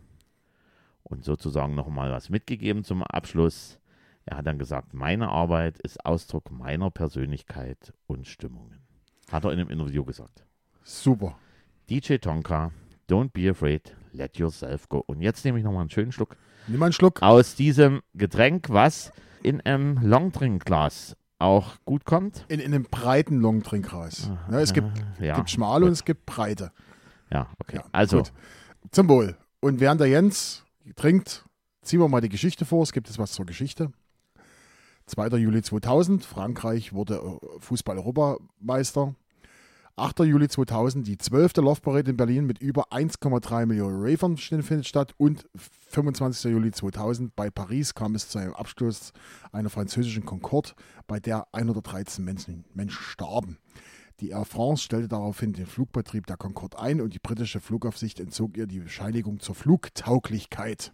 Und 1.09 1.23
sozusagen 1.23 1.73
nochmal 1.73 2.11
was 2.11 2.29
mitgegeben 2.29 2.83
zum 2.83 3.01
Abschluss. 3.01 3.79
Er 4.25 4.37
hat 4.37 4.45
dann 4.45 4.59
gesagt, 4.59 4.93
meine 4.93 5.29
Arbeit 5.29 5.79
ist 5.79 6.05
Ausdruck 6.05 6.51
meiner 6.51 6.91
Persönlichkeit 6.91 7.93
und 8.07 8.27
Stimmungen. 8.27 8.81
Hat 9.31 9.45
er 9.45 9.53
in 9.53 9.59
einem 9.59 9.69
Interview 9.69 10.03
gesagt. 10.03 10.45
Super. 10.83 11.37
DJ 11.89 12.15
Tonka, 12.17 12.71
don't 13.09 13.29
be 13.31 13.49
afraid, 13.49 13.95
let 14.11 14.37
yourself 14.37 14.89
go. 14.89 15.01
Und 15.07 15.21
jetzt 15.21 15.45
nehme 15.45 15.57
ich 15.57 15.63
nochmal 15.63 15.81
einen 15.81 15.89
schönen 15.89 16.11
Schluck. 16.11 16.35
Nimm 16.67 16.83
einen 16.83 16.91
Schluck. 16.91 17.21
Aus 17.21 17.55
diesem 17.55 18.01
Getränk, 18.13 18.67
was 18.69 19.13
in 19.43 19.61
einem 19.61 19.99
Longdrink-Glas 20.01 21.15
auch 21.39 21.75
gut 21.85 22.03
kommt. 22.03 22.43
In, 22.49 22.59
in 22.59 22.73
einem 22.73 22.83
breiten 22.83 23.39
Longdrinkglas. 23.39 24.29
Ja, 24.51 24.59
es 24.59 24.73
gibt, 24.73 24.89
ja, 25.21 25.35
gibt 25.35 25.51
schmale 25.51 25.81
gut. 25.81 25.87
und 25.87 25.93
es 25.93 26.03
gibt 26.03 26.25
breite. 26.25 26.73
Ja, 27.31 27.47
okay. 27.59 27.77
Ja, 27.77 27.85
also. 27.93 28.17
Gut. 28.17 28.33
Zum 28.91 29.07
Wohl. 29.07 29.37
Und 29.61 29.79
während 29.79 30.01
der 30.01 30.07
Jens 30.07 30.65
trinkt, 30.95 31.45
ziehen 31.81 31.99
wir 31.99 32.07
mal 32.07 32.21
die 32.21 32.29
Geschichte 32.29 32.65
vor. 32.65 32.83
Es 32.83 32.91
gibt 32.91 33.07
jetzt 33.07 33.19
was 33.19 33.31
zur 33.31 33.45
Geschichte. 33.45 33.91
2. 35.07 35.37
Juli 35.37 35.61
2000, 35.61 36.25
Frankreich 36.25 36.93
wurde 36.93 37.15
äh, 37.15 37.59
Fußball-Europameister. 37.59 39.15
8. 39.99 40.19
Juli 40.19 40.47
2000, 40.47 41.07
die 41.07 41.17
12. 41.17 41.55
Love 41.57 41.81
Parade 41.81 42.11
in 42.11 42.17
Berlin 42.17 42.45
mit 42.45 42.59
über 42.59 42.91
1,3 42.91 43.65
Millionen 43.65 43.99
Ravern 43.99 44.37
findet 44.37 44.85
statt. 44.85 45.15
Und 45.17 45.49
25. 45.89 46.51
Juli 46.51 46.71
2000 46.71 47.35
bei 47.35 47.49
Paris 47.49 47.95
kam 47.95 48.13
es 48.13 48.29
zu 48.29 48.37
einem 48.37 48.53
Absturz 48.53 49.11
einer 49.51 49.71
französischen 49.71 50.23
Concorde, 50.23 50.73
bei 51.07 51.19
der 51.19 51.47
113 51.51 52.23
Menschen, 52.23 52.65
Menschen 52.75 53.01
starben. 53.01 53.57
Die 54.19 54.29
Air 54.29 54.45
France 54.45 54.81
stellte 54.81 55.07
daraufhin 55.07 55.53
den 55.53 55.67
Flugbetrieb 55.67 56.25
der 56.25 56.37
Concorde 56.37 56.79
ein 56.79 57.01
und 57.01 57.13
die 57.13 57.19
britische 57.19 57.59
Flugaufsicht 57.59 58.19
entzog 58.19 58.57
ihr 58.57 58.65
die 58.65 58.79
Bescheinigung 58.79 59.39
zur 59.39 59.53
Flugtauglichkeit. 59.53 60.91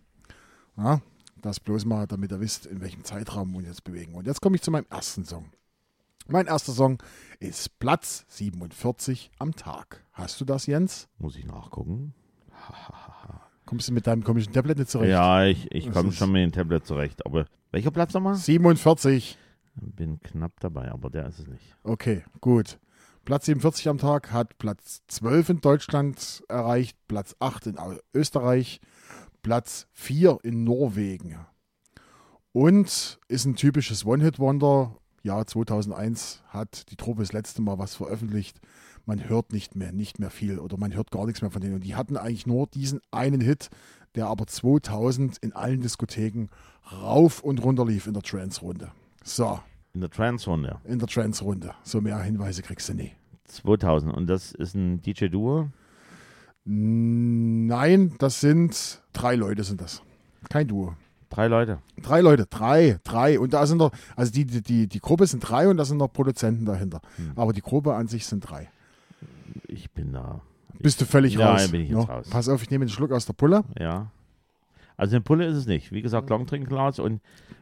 Ja, 0.75 1.01
das 1.41 1.61
bloß 1.61 1.85
mal, 1.85 2.05
damit 2.05 2.33
ihr 2.33 2.41
wisst, 2.41 2.65
in 2.65 2.81
welchem 2.81 3.05
Zeitraum 3.05 3.51
wir 3.51 3.59
uns 3.59 3.67
jetzt 3.67 3.85
bewegen. 3.85 4.15
Und 4.15 4.27
jetzt 4.27 4.41
komme 4.41 4.57
ich 4.57 4.61
zu 4.61 4.71
meinem 4.71 4.87
ersten 4.89 5.23
Song. 5.23 5.45
Mein 6.27 6.47
erster 6.47 6.73
Song 6.73 7.01
ist 7.39 7.79
Platz 7.79 8.25
47 8.27 9.31
am 9.39 9.55
Tag. 9.55 10.03
Hast 10.11 10.41
du 10.41 10.45
das, 10.45 10.65
Jens? 10.65 11.07
Muss 11.17 11.37
ich 11.37 11.45
nachgucken. 11.45 12.13
Kommst 13.65 13.87
du 13.87 13.93
mit 13.93 14.05
deinem 14.05 14.25
komischen 14.25 14.51
Tablet 14.51 14.77
nicht 14.77 14.89
zurecht? 14.89 15.11
Ja, 15.11 15.45
ich, 15.45 15.71
ich 15.71 15.89
komme 15.91 16.11
schon 16.11 16.31
mit 16.31 16.43
dem 16.43 16.51
Tablet 16.51 16.85
zurecht. 16.85 17.25
Aber 17.25 17.45
welcher 17.71 17.91
Platz 17.91 18.13
nochmal? 18.13 18.35
47. 18.35 19.37
Bin 19.75 20.19
knapp 20.21 20.59
dabei, 20.59 20.91
aber 20.91 21.09
der 21.09 21.27
ist 21.27 21.39
es 21.39 21.47
nicht. 21.47 21.75
Okay, 21.83 22.23
gut. 22.41 22.79
Platz 23.25 23.45
47 23.45 23.87
am 23.87 23.97
Tag 23.99 24.33
hat 24.33 24.57
Platz 24.57 25.01
12 25.07 25.49
in 25.49 25.61
Deutschland 25.61 26.43
erreicht, 26.49 26.97
Platz 27.07 27.37
8 27.39 27.67
in 27.67 27.77
Österreich, 28.13 28.81
Platz 29.41 29.87
4 29.93 30.39
in 30.43 30.65
Norwegen. 30.65 31.37
Und 32.51 33.19
ist 33.29 33.45
ein 33.45 33.55
typisches 33.55 34.05
One-Hit-Wonder. 34.05 34.97
Jahr 35.23 35.47
2001 35.47 36.43
hat 36.49 36.91
die 36.91 36.97
Truppe 36.97 37.21
das 37.21 37.31
letzte 37.31 37.61
Mal 37.61 37.79
was 37.79 37.95
veröffentlicht. 37.95 38.59
Man 39.05 39.29
hört 39.29 39.53
nicht 39.53 39.77
mehr, 39.77 39.93
nicht 39.93 40.19
mehr 40.19 40.29
viel 40.29 40.59
oder 40.59 40.75
man 40.75 40.93
hört 40.93 41.09
gar 41.09 41.25
nichts 41.25 41.41
mehr 41.41 41.51
von 41.51 41.61
denen. 41.61 41.75
Und 41.75 41.85
die 41.85 41.95
hatten 41.95 42.17
eigentlich 42.17 42.45
nur 42.45 42.67
diesen 42.67 42.99
einen 43.11 43.39
Hit, 43.39 43.69
der 44.15 44.27
aber 44.27 44.47
2000 44.47 45.37
in 45.37 45.53
allen 45.53 45.79
Diskotheken 45.79 46.49
rauf 46.91 47.41
und 47.41 47.63
runter 47.63 47.85
lief 47.85 48.05
in 48.05 48.15
der 48.15 48.23
Trance-Runde. 48.23 48.91
So. 49.23 49.61
In 49.95 50.01
der 50.01 50.09
Trance-Runde? 50.09 50.79
In 50.85 50.97
der 50.97 51.07
Trance-Runde. 51.07 51.75
So 51.83 52.01
mehr 52.01 52.17
Hinweise 52.19 52.63
kriegst 52.63 52.89
du 52.89 52.95
nie. 52.95 53.11
2000. 53.45 54.11
Und 54.11 54.27
das 54.27 54.51
ist 54.51 54.73
ein 54.73 55.01
DJ-Duo? 55.03 55.69
Nein, 56.65 58.15
das 58.17 58.41
sind 58.41 59.01
drei 59.13 59.35
Leute 59.35 59.63
sind 59.63 59.81
das. 59.81 60.01
Kein 60.49 60.67
Duo. 60.67 60.95
Drei 61.29 61.47
Leute. 61.47 61.79
Drei 62.01 62.21
Leute, 62.21 62.47
drei, 62.47 62.99
drei. 63.03 63.39
Und 63.39 63.53
da 63.53 63.67
sind 63.67 63.77
noch, 63.77 63.91
also 64.15 64.31
die, 64.31 64.45
die, 64.45 64.61
die, 64.63 64.87
die 64.87 64.99
Gruppe 64.99 65.27
sind 65.27 65.41
drei 65.41 65.67
und 65.67 65.77
da 65.77 65.85
sind 65.85 65.97
noch 65.97 66.11
Produzenten 66.11 66.65
dahinter. 66.65 67.01
Hm. 67.17 67.33
Aber 67.35 67.53
die 67.53 67.61
Gruppe 67.61 67.93
an 67.93 68.07
sich 68.07 68.25
sind 68.25 68.39
drei. 68.39 68.71
Ich 69.67 69.91
bin 69.91 70.13
da. 70.13 70.41
Bist 70.79 71.01
du 71.01 71.05
völlig 71.05 71.35
ja, 71.35 71.51
raus? 71.51 71.69
bin 71.69 71.81
ich 71.81 71.89
jetzt 71.89 72.09
raus. 72.09 72.27
Pass 72.31 72.49
auf, 72.49 72.63
ich 72.63 72.71
nehme 72.71 72.85
den 72.85 72.91
Schluck 72.91 73.11
aus 73.11 73.27
der 73.27 73.33
Pulle. 73.33 73.63
Ja. 73.79 74.11
Also 75.03 75.17
eine 75.17 75.21
Pulle 75.21 75.45
ist 75.45 75.57
es 75.57 75.65
nicht. 75.65 75.91
Wie 75.91 76.01
gesagt, 76.01 76.29
Longtrinkglas 76.29 76.97
und 76.99 77.19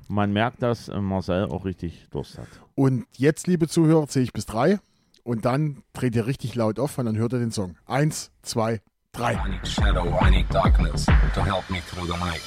man 0.08 0.32
merkt, 0.32 0.62
dass 0.62 0.90
äh, 0.90 1.02
Marcel 1.02 1.46
auch 1.46 1.66
richtig 1.66 2.06
Durst 2.12 2.38
hat. 2.38 2.48
Und 2.76 3.08
jetzt, 3.18 3.48
liebe 3.48 3.68
Zuhörer, 3.68 4.08
zähle 4.08 4.26
ich 4.26 4.32
bis 4.32 4.46
drei 4.46 4.80
und 5.24 5.44
dann 5.44 5.82
dreht 5.94 6.16
ihr 6.16 6.28
richtig 6.28 6.54
laut 6.54 6.78
auf 6.78 7.00
und 7.00 7.08
dann 7.08 7.18
hört 7.18 7.34
ihr 7.34 7.40
den 7.40 7.50
Song. 7.50 7.78
Eins, 7.88 8.30
zwei, 8.44 8.80
drei. 9.12 9.34
I 9.34 9.50
need 9.50 9.68
shadow, 9.68 10.06
I 10.22 10.30
need 10.30 10.54
darkness 10.54 11.08
to 11.34 11.44
help 11.44 11.68
me 11.72 11.82
through 11.90 12.06
the 12.06 12.20
night. 12.20 12.42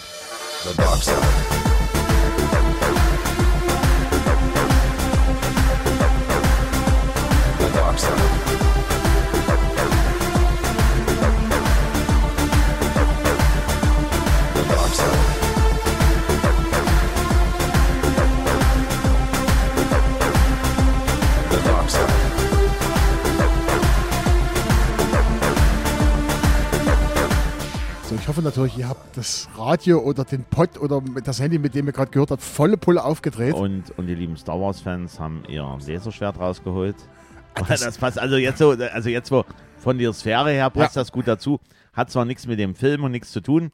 The 0.62 0.76
dark 0.76 1.02
side. 1.02 1.16
The 7.58 7.72
dark 7.76 7.98
side. 7.98 8.53
Hoffe 28.34 28.42
natürlich, 28.44 28.76
ihr 28.78 28.88
habt 28.88 29.16
das 29.16 29.48
Radio 29.56 30.00
oder 30.00 30.24
den 30.24 30.42
Pod 30.42 30.80
oder 30.80 31.00
das 31.22 31.40
Handy, 31.40 31.56
mit 31.56 31.76
dem 31.76 31.86
ihr 31.86 31.92
gerade 31.92 32.10
gehört 32.10 32.32
habt, 32.32 32.42
volle 32.42 32.76
Pulle 32.76 33.04
aufgedreht. 33.04 33.54
Und, 33.54 33.96
und 33.96 34.08
die 34.08 34.14
lieben 34.16 34.36
Star 34.36 34.60
Wars-Fans 34.60 35.20
haben 35.20 35.44
ihr 35.46 35.62
Laserschwert 35.62 36.38
rausgeholt. 36.38 36.96
Das, 37.68 37.82
das, 37.82 37.98
passt 37.98 38.18
also 38.18 38.34
jetzt 38.34 38.58
so, 38.58 38.70
also 38.70 39.08
jetzt 39.08 39.30
wo 39.30 39.44
von 39.78 39.96
der 39.96 40.12
Sphäre 40.12 40.50
her 40.50 40.70
passt 40.70 40.96
ja. 40.96 41.02
das 41.02 41.12
gut 41.12 41.28
dazu. 41.28 41.60
Hat 41.92 42.10
zwar 42.10 42.24
nichts 42.24 42.48
mit 42.48 42.58
dem 42.58 42.74
Film 42.74 43.04
und 43.04 43.12
nichts 43.12 43.30
zu 43.30 43.40
tun, 43.40 43.70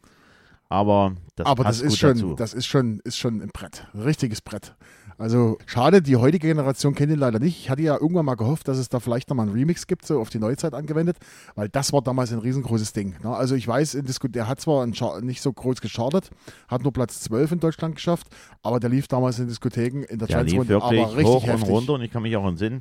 Aber 0.70 1.16
das, 1.34 1.46
Aber 1.46 1.64
das 1.64 1.80
ist 1.80 1.98
schon, 1.98 2.14
dazu. 2.14 2.34
das 2.34 2.54
ist 2.54 2.66
schon, 2.66 3.00
ist 3.00 3.18
schon 3.18 3.42
ein 3.42 3.50
Brett, 3.52 3.86
ein 3.92 4.02
richtiges 4.02 4.40
Brett. 4.40 4.74
Also 5.18 5.58
schade, 5.66 6.00
die 6.00 6.16
heutige 6.16 6.48
Generation 6.48 6.94
kennt 6.94 7.12
ihn 7.12 7.18
leider 7.18 7.40
nicht. 7.40 7.58
Ich 7.58 7.68
hatte 7.68 7.82
ja 7.82 7.94
irgendwann 7.94 8.24
mal 8.24 8.36
gehofft, 8.36 8.68
dass 8.68 8.78
es 8.78 8.88
da 8.88 9.00
vielleicht 9.00 9.28
nochmal 9.28 9.48
einen 9.48 9.54
Remix 9.54 9.86
gibt, 9.86 10.06
so 10.06 10.18
auf 10.18 10.30
die 10.30 10.38
Neuzeit 10.38 10.72
angewendet, 10.72 11.18
weil 11.56 11.68
das 11.68 11.92
war 11.92 12.00
damals 12.00 12.32
ein 12.32 12.38
riesengroßes 12.38 12.94
Ding. 12.94 13.16
Ne? 13.22 13.28
Also 13.28 13.54
ich 13.54 13.68
weiß, 13.68 13.98
der 14.30 14.48
hat 14.48 14.60
zwar 14.60 14.86
nicht 14.86 15.42
so 15.42 15.52
groß 15.52 15.82
geschartet, 15.82 16.30
hat 16.68 16.84
nur 16.84 16.92
Platz 16.92 17.20
12 17.20 17.52
in 17.52 17.60
Deutschland 17.60 17.96
geschafft, 17.96 18.28
aber 18.62 18.80
der 18.80 18.88
lief 18.88 19.08
damals 19.08 19.38
in 19.40 19.48
Diskotheken 19.48 20.04
in 20.04 20.20
der, 20.20 20.28
der 20.28 20.38
Transrunde 20.38 20.76
aber 20.76 20.90
richtig 20.90 21.26
hoch 21.26 21.44
heftig. 21.44 21.68
und 21.68 21.74
runter 21.74 21.92
und 21.94 22.02
ich 22.02 22.10
kann 22.10 22.22
mich 22.22 22.34
auch 22.36 22.46
entsinnen, 22.46 22.80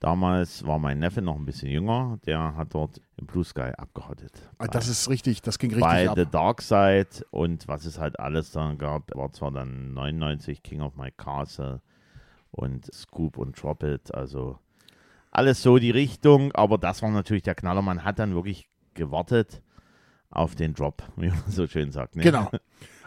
Damals 0.00 0.66
war 0.66 0.78
mein 0.78 0.98
Neffe 0.98 1.20
noch 1.20 1.36
ein 1.36 1.44
bisschen 1.44 1.70
jünger, 1.70 2.18
der 2.24 2.56
hat 2.56 2.74
dort 2.74 3.02
im 3.18 3.26
Blue 3.26 3.44
Sky 3.44 3.72
abgehottet. 3.76 4.32
Ah, 4.56 4.66
das 4.66 4.88
ist 4.88 5.10
richtig, 5.10 5.42
das 5.42 5.58
ging 5.58 5.70
richtig 5.70 5.84
bei 5.84 6.08
ab. 6.08 6.16
Bei 6.16 6.24
The 6.24 6.30
Dark 6.30 6.62
Side 6.62 7.26
und 7.30 7.68
was 7.68 7.84
es 7.84 7.98
halt 7.98 8.18
alles 8.18 8.50
dann 8.50 8.78
gab, 8.78 9.14
war 9.14 9.30
zwar 9.32 9.50
dann 9.50 9.92
99 9.92 10.62
King 10.62 10.80
of 10.80 10.96
My 10.96 11.10
Castle 11.10 11.82
und 12.50 12.92
Scoop 12.94 13.36
und 13.36 13.62
Drop 13.62 13.82
It, 13.82 14.14
also 14.14 14.58
alles 15.30 15.62
so 15.62 15.78
die 15.78 15.90
Richtung, 15.90 16.52
aber 16.52 16.78
das 16.78 17.02
war 17.02 17.10
natürlich 17.10 17.42
der 17.42 17.54
Knaller. 17.54 17.82
Man 17.82 18.04
hat 18.04 18.18
dann 18.18 18.34
wirklich 18.34 18.68
gewartet 18.94 19.62
auf 20.30 20.54
den 20.54 20.74
Drop, 20.74 21.02
wie 21.16 21.28
man 21.28 21.42
so 21.48 21.66
schön 21.66 21.92
sagt. 21.92 22.16
Ne? 22.16 22.22
Genau. 22.22 22.50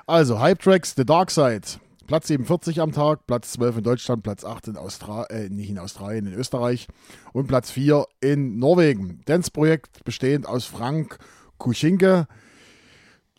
Also, 0.05 0.39
Hype 0.39 0.59
Tracks, 0.59 0.93
The 0.95 1.05
Dark 1.05 1.31
Side. 1.31 1.79
Platz 2.07 2.27
47 2.27 2.81
am 2.81 2.91
Tag, 2.91 3.25
Platz 3.27 3.53
12 3.53 3.77
in 3.77 3.83
Deutschland, 3.83 4.23
Platz 4.23 4.43
8 4.43 4.69
in 4.69 4.77
Australien, 4.77 5.25
äh, 5.29 5.49
nicht 5.49 5.69
in 5.69 5.79
Australien, 5.79 6.27
in 6.27 6.33
Österreich 6.33 6.87
und 7.31 7.47
Platz 7.47 7.71
4 7.71 8.05
in 8.19 8.59
Norwegen. 8.59 9.21
Dance-Projekt 9.25 10.03
bestehend 10.03 10.47
aus 10.47 10.65
Frank 10.65 11.17
Kuschinke, 11.57 12.27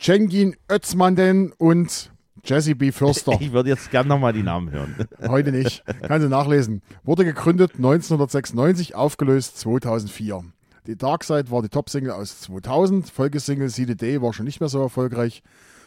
Cengin 0.01 0.57
Özmanden 0.71 1.53
und 1.53 2.11
Jesse 2.45 2.75
B. 2.75 2.93
Förster. 2.93 3.33
Ich 3.41 3.53
würde 3.53 3.71
jetzt 3.71 3.91
gerne 3.91 4.09
nochmal 4.09 4.33
die 4.33 4.43
Namen 4.43 4.71
hören. 4.71 4.97
Heute 5.29 5.53
nicht. 5.53 5.83
Kannst 6.03 6.25
du 6.25 6.29
nachlesen. 6.29 6.83
Wurde 7.03 7.25
gegründet 7.25 7.73
1996, 7.77 8.95
aufgelöst 8.95 9.59
2004. 9.59 10.43
Die 10.87 10.97
Dark 10.97 11.25
Side 11.25 11.51
war 11.51 11.63
die 11.63 11.71
Top-Single 11.71 12.11
aus 12.11 12.41
2000. 12.43 13.09
Folgesingle 13.09 13.71
See 13.71 13.87
the 13.87 13.97
Day 13.97 14.21
war 14.21 14.35
schon 14.35 14.45
nicht 14.45 14.61
mehr 14.61 14.69
so 14.69 14.83
erfolgreich. 14.83 15.43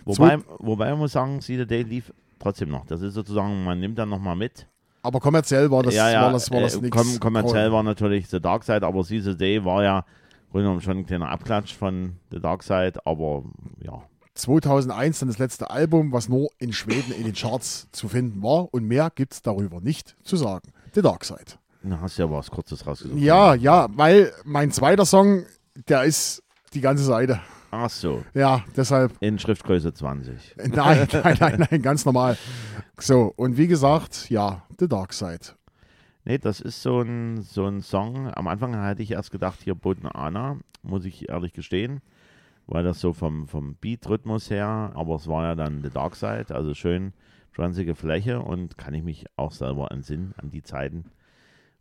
Wobei, 0.06 0.40
wobei 0.58 0.90
man 0.92 1.00
muss 1.00 1.12
sagen, 1.12 1.42
See 1.42 1.58
the 1.58 1.68
Day 1.68 1.84
lief 1.84 2.12
trotzdem 2.40 2.70
noch. 2.70 2.86
Das 2.86 3.02
ist 3.02 3.14
sozusagen, 3.14 3.64
man 3.64 3.80
nimmt 3.80 3.98
dann 3.98 4.10
nochmal 4.10 4.36
mit. 4.36 4.68
Aber 5.04 5.20
kommerziell 5.20 5.72
war 5.72 5.84
das, 5.84 5.94
ja, 5.94 6.10
ja, 6.10 6.24
war 6.24 6.32
das, 6.34 6.52
war 6.52 6.62
das 6.62 6.76
äh, 6.76 6.82
nichts. 6.82 6.96
Kom 6.96 7.20
kommerziell 7.20 7.72
war 7.72 7.84
natürlich 7.84 8.28
The 8.28 8.42
Dark 8.42 8.64
Side, 8.64 8.86
aber 8.86 9.04
See 9.04 9.20
the 9.20 9.38
Day 9.38 9.64
war 9.64 9.84
ja 9.84 10.06
genommen 10.54 10.82
schon 10.82 11.00
ein 11.00 11.06
kleiner 11.06 11.30
Abklatsch 11.30 11.74
von 11.74 12.18
The 12.32 12.40
Dark 12.40 12.64
Side, 12.64 13.06
aber 13.06 13.44
ja. 13.84 14.02
2001 14.34 15.20
dann 15.20 15.30
das 15.30 15.40
letzte 15.40 15.70
Album, 15.70 16.12
was 16.12 16.30
nur 16.30 16.50
in 16.60 16.72
Schweden 16.74 17.12
in 17.12 17.24
den 17.24 17.34
Charts 17.34 17.88
zu 17.92 18.08
finden 18.08 18.44
war 18.44 18.72
und 18.74 18.84
mehr 18.84 19.12
gibt 19.14 19.34
es 19.34 19.42
darüber 19.42 19.82
nicht 19.82 20.16
zu 20.24 20.36
sagen. 20.36 20.72
The 20.94 21.02
Dark 21.02 21.26
Side. 21.26 21.58
Na, 21.84 22.02
hast 22.02 22.18
du 22.18 22.24
ja 22.24 22.32
was 22.32 22.52
Kurzes 22.52 22.86
rausgesucht. 22.86 23.20
Ja, 23.20 23.56
ja, 23.56 23.88
weil 23.92 24.32
mein 24.46 24.72
zweiter 24.72 25.06
Song, 25.06 25.46
der 25.88 26.04
ist 26.04 26.44
die 26.74 26.82
ganze 26.82 27.04
Seite. 27.04 27.40
Ach 27.80 27.90
so. 27.92 28.24
Ja, 28.34 28.64
deshalb. 28.76 29.14
In 29.20 29.38
Schriftgröße 29.38 29.94
20. 29.94 30.56
Nein, 30.74 31.08
nein, 31.12 31.38
nein, 31.40 31.68
nein, 31.70 31.82
ganz 31.84 32.06
normal. 32.06 32.36
So, 32.98 33.34
und 33.36 33.58
wie 33.58 33.68
gesagt, 33.68 34.32
ja, 34.32 34.64
The 34.80 34.88
Dark 34.88 35.14
Side. 35.14 35.54
Nee, 36.26 36.40
das 36.40 36.60
ist 36.60 36.82
so 36.82 37.02
ein, 37.02 37.44
so 37.44 37.68
ein 37.68 37.82
Song. 37.82 38.32
Am 38.34 38.48
Anfang 38.48 38.76
hatte 38.76 39.04
ich 39.04 39.12
erst 39.12 39.32
gedacht, 39.32 39.60
hier 39.64 39.76
Boden 39.76 40.08
Anna, 40.08 40.58
muss 40.82 41.06
ich 41.06 41.30
ehrlich 41.30 41.54
gestehen, 41.54 42.02
weil 42.66 42.84
das 42.84 43.00
so 43.00 43.14
vom, 43.14 43.48
vom 43.48 43.76
Beat-Rhythmus 43.76 44.50
her, 44.50 44.92
aber 44.96 45.16
es 45.16 45.28
war 45.28 45.44
ja 45.44 45.56
dann 45.56 45.84
The 45.84 45.92
Dark 45.92 46.16
Side, 46.16 46.48
also 46.50 46.74
schön 46.74 47.14
schwanzige 47.52 47.96
Fläche 47.96 48.40
und 48.40 48.78
kann 48.78 48.94
ich 48.94 49.04
mich 49.04 49.26
auch 49.36 49.52
selber 49.52 49.92
entsinnen 49.92 50.34
an 50.38 50.52
die 50.52 50.64
Zeiten 50.64 51.06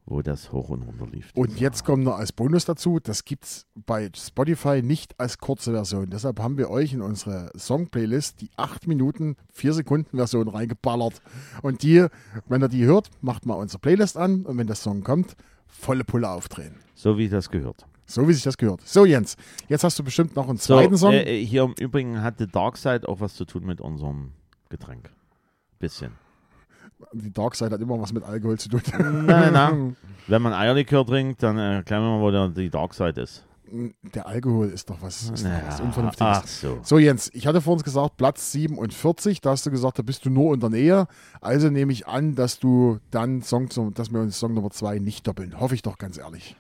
wo 0.06 0.22
das 0.22 0.52
hoch 0.52 0.68
und 0.68 0.82
runter 0.82 1.06
lief. 1.08 1.30
Und 1.34 1.58
jetzt 1.58 1.84
kommt 1.84 2.04
noch 2.04 2.16
als 2.16 2.32
Bonus 2.32 2.64
dazu, 2.64 3.00
das 3.00 3.24
gibt 3.24 3.44
es 3.44 3.66
bei 3.74 4.08
Spotify 4.16 4.80
nicht 4.82 5.18
als 5.18 5.38
kurze 5.38 5.72
Version. 5.72 6.08
Deshalb 6.10 6.38
haben 6.38 6.56
wir 6.56 6.70
euch 6.70 6.92
in 6.92 7.02
unsere 7.02 7.50
Song-Playlist 7.56 8.40
die 8.40 8.50
8 8.56 8.86
Minuten, 8.86 9.36
4 9.52 9.74
Sekunden 9.74 10.16
Version 10.16 10.48
reingeballert. 10.48 11.20
Und 11.62 11.82
die, 11.82 12.06
wenn 12.48 12.62
ihr 12.62 12.68
die 12.68 12.84
hört, 12.84 13.10
macht 13.20 13.46
mal 13.46 13.54
unsere 13.54 13.80
Playlist 13.80 14.16
an 14.16 14.46
und 14.46 14.56
wenn 14.56 14.68
der 14.68 14.76
Song 14.76 15.02
kommt, 15.02 15.34
volle 15.66 16.04
Pulle 16.04 16.30
aufdrehen. 16.30 16.76
So 16.94 17.18
wie 17.18 17.28
das 17.28 17.50
gehört. 17.50 17.84
So 18.06 18.28
wie 18.28 18.32
sich 18.32 18.44
das 18.44 18.56
gehört. 18.56 18.86
So, 18.86 19.04
Jens, 19.04 19.36
jetzt 19.68 19.82
hast 19.82 19.98
du 19.98 20.04
bestimmt 20.04 20.36
noch 20.36 20.48
einen 20.48 20.58
zweiten 20.58 20.96
so, 20.96 21.06
Song. 21.06 21.14
Äh, 21.14 21.44
hier 21.44 21.64
im 21.64 21.74
Übrigen 21.80 22.22
hat 22.22 22.38
The 22.38 22.46
Dark 22.46 22.76
Side 22.76 23.08
auch 23.08 23.18
was 23.18 23.34
zu 23.34 23.44
tun 23.44 23.66
mit 23.66 23.80
unserem 23.80 24.30
Getränk. 24.68 25.10
Bisschen 25.80 26.12
die 27.12 27.32
Dark 27.32 27.54
Side 27.54 27.70
hat 27.70 27.80
immer 27.80 28.00
was 28.00 28.12
mit 28.12 28.24
Alkohol 28.24 28.58
zu 28.58 28.68
tun. 28.68 28.82
Nein, 29.26 29.52
nein. 29.52 29.96
Wenn 30.26 30.42
man 30.42 30.52
Eierlikör 30.52 31.06
trinkt, 31.06 31.42
dann 31.42 31.56
erklären 31.56 32.02
wir 32.02 32.16
mal, 32.16 32.20
wo 32.20 32.30
der, 32.30 32.48
die 32.48 32.70
Dark 32.70 32.94
Side 32.94 33.20
ist. 33.20 33.44
Der 34.14 34.26
Alkohol 34.28 34.68
ist 34.68 34.88
doch 34.90 35.02
was, 35.02 35.28
ist 35.28 35.42
naja, 35.42 35.64
was 35.66 35.80
Unvernünftiges. 35.80 36.38
Ach 36.38 36.46
so. 36.46 36.78
So, 36.84 36.98
Jens, 36.98 37.30
ich 37.34 37.48
hatte 37.48 37.60
vorhin 37.60 37.82
gesagt, 37.82 38.16
Platz 38.16 38.52
47, 38.52 39.40
da 39.40 39.50
hast 39.50 39.66
du 39.66 39.70
gesagt, 39.72 39.98
da 39.98 40.02
bist 40.02 40.24
du 40.24 40.30
nur 40.30 40.54
in 40.54 40.60
der 40.60 40.70
Nähe. 40.70 41.08
Also 41.40 41.68
nehme 41.68 41.92
ich 41.92 42.06
an, 42.06 42.36
dass 42.36 42.60
du 42.60 43.00
dann 43.10 43.42
Song, 43.42 43.68
dass 43.94 44.12
wir 44.12 44.20
uns 44.20 44.38
Song 44.38 44.54
Nummer 44.54 44.70
2 44.70 45.00
nicht 45.00 45.26
doppeln. 45.26 45.58
Hoffe 45.58 45.74
ich 45.74 45.82
doch 45.82 45.98
ganz 45.98 46.16
ehrlich. 46.16 46.56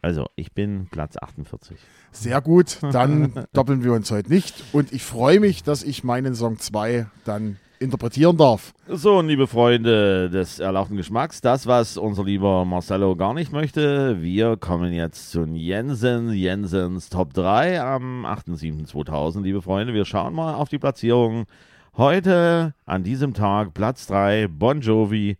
Also, 0.00 0.26
ich 0.36 0.52
bin 0.52 0.88
Platz 0.90 1.16
48. 1.16 1.76
Sehr 2.12 2.40
gut, 2.40 2.78
dann 2.92 3.46
doppeln 3.52 3.82
wir 3.82 3.92
uns 3.92 4.10
heute 4.10 4.28
nicht. 4.28 4.64
Und 4.72 4.92
ich 4.92 5.02
freue 5.02 5.40
mich, 5.40 5.62
dass 5.64 5.82
ich 5.82 6.04
meinen 6.04 6.34
Song 6.34 6.58
2 6.58 7.06
dann 7.24 7.58
interpretieren 7.80 8.36
darf. 8.36 8.72
So, 8.88 9.20
liebe 9.20 9.46
Freunde 9.46 10.30
des 10.30 10.58
erlauchten 10.58 10.96
Geschmacks, 10.96 11.40
das, 11.40 11.66
was 11.66 11.96
unser 11.96 12.24
lieber 12.24 12.64
Marcello 12.64 13.16
gar 13.16 13.34
nicht 13.34 13.52
möchte, 13.52 14.20
wir 14.20 14.56
kommen 14.56 14.92
jetzt 14.92 15.30
zu 15.30 15.44
Jensen, 15.44 16.32
Jensens 16.32 17.08
Top 17.08 17.34
3 17.34 17.80
am 17.80 18.24
8.7.2000. 18.26 19.42
Liebe 19.42 19.62
Freunde, 19.62 19.94
wir 19.94 20.04
schauen 20.04 20.34
mal 20.34 20.54
auf 20.54 20.68
die 20.68 20.78
Platzierung. 20.78 21.46
Heute, 21.96 22.74
an 22.86 23.02
diesem 23.02 23.34
Tag, 23.34 23.74
Platz 23.74 24.06
3, 24.06 24.48
Bon 24.48 24.80
Jovi, 24.80 25.36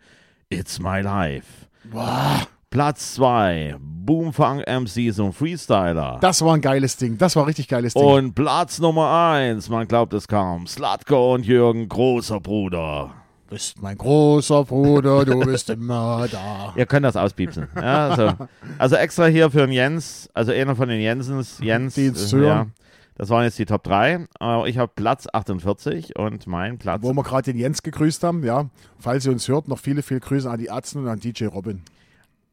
It's 0.49 0.81
My 0.81 1.01
Life. 1.01 1.67
Wow. 1.91 2.49
Platz 2.71 3.15
2, 3.15 3.77
Boomfunk 3.81 4.63
MCs 4.67 5.19
und 5.21 5.33
Freestyler. 5.33 6.19
Das 6.21 6.45
war 6.45 6.53
ein 6.53 6.61
geiles 6.61 6.99
Ding. 6.99 7.17
Das 7.17 7.35
war 7.35 7.47
richtig 7.47 7.67
geiles 7.67 7.95
Ding. 7.95 8.03
Und 8.03 8.35
Platz 8.35 8.79
Nummer 8.79 9.33
1, 9.33 9.71
man 9.71 9.89
glaubt 9.89 10.13
es 10.13 10.29
kaum, 10.29 10.67
Slatko 10.67 11.33
und 11.33 11.47
Jürgen, 11.47 11.89
großer 11.89 12.41
Bruder. 12.41 13.15
Du 13.47 13.55
bist 13.55 13.81
mein 13.81 13.97
großer 13.97 14.65
Bruder, 14.65 15.25
du 15.25 15.41
bist 15.41 15.71
immer 15.71 16.29
da. 16.31 16.75
Ihr 16.77 16.85
könnt 16.85 17.07
das 17.07 17.17
auspiepsen. 17.17 17.69
Ja, 17.75 18.15
so. 18.15 18.47
Also 18.77 18.97
extra 18.97 19.25
hier 19.25 19.51
für 19.51 19.61
den 19.61 19.73
Jens, 19.73 20.29
also 20.35 20.53
einer 20.53 20.77
von 20.77 20.91
den 20.91 21.01
Jensens, 21.01 21.59
Jens. 21.63 21.95
Die 21.95 22.09
äh, 22.09 22.45
ja, 22.45 22.67
das 23.15 23.31
waren 23.31 23.45
jetzt 23.45 23.59
die 23.59 23.65
Top 23.65 23.83
3. 23.85 24.27
ich 24.67 24.77
habe 24.77 24.93
Platz 24.95 25.27
48 25.33 26.19
und 26.19 26.47
mein 26.47 26.77
Platz. 26.77 27.03
Wo 27.03 27.15
wir 27.15 27.23
gerade 27.23 27.51
den 27.51 27.59
Jens 27.59 27.83
gegrüßt 27.83 28.23
haben, 28.25 28.45
ja. 28.45 28.69
Falls 28.99 29.25
ihr 29.25 29.33
uns 29.33 29.49
hört, 29.49 29.69
noch 29.69 29.79
viele, 29.79 30.03
viele 30.03 30.21
Grüße 30.21 30.51
an 30.51 30.59
die 30.59 30.67
Ärzte 30.67 30.99
und 30.99 31.09
an 31.09 31.19
DJ 31.19 31.47
Robin 31.47 31.83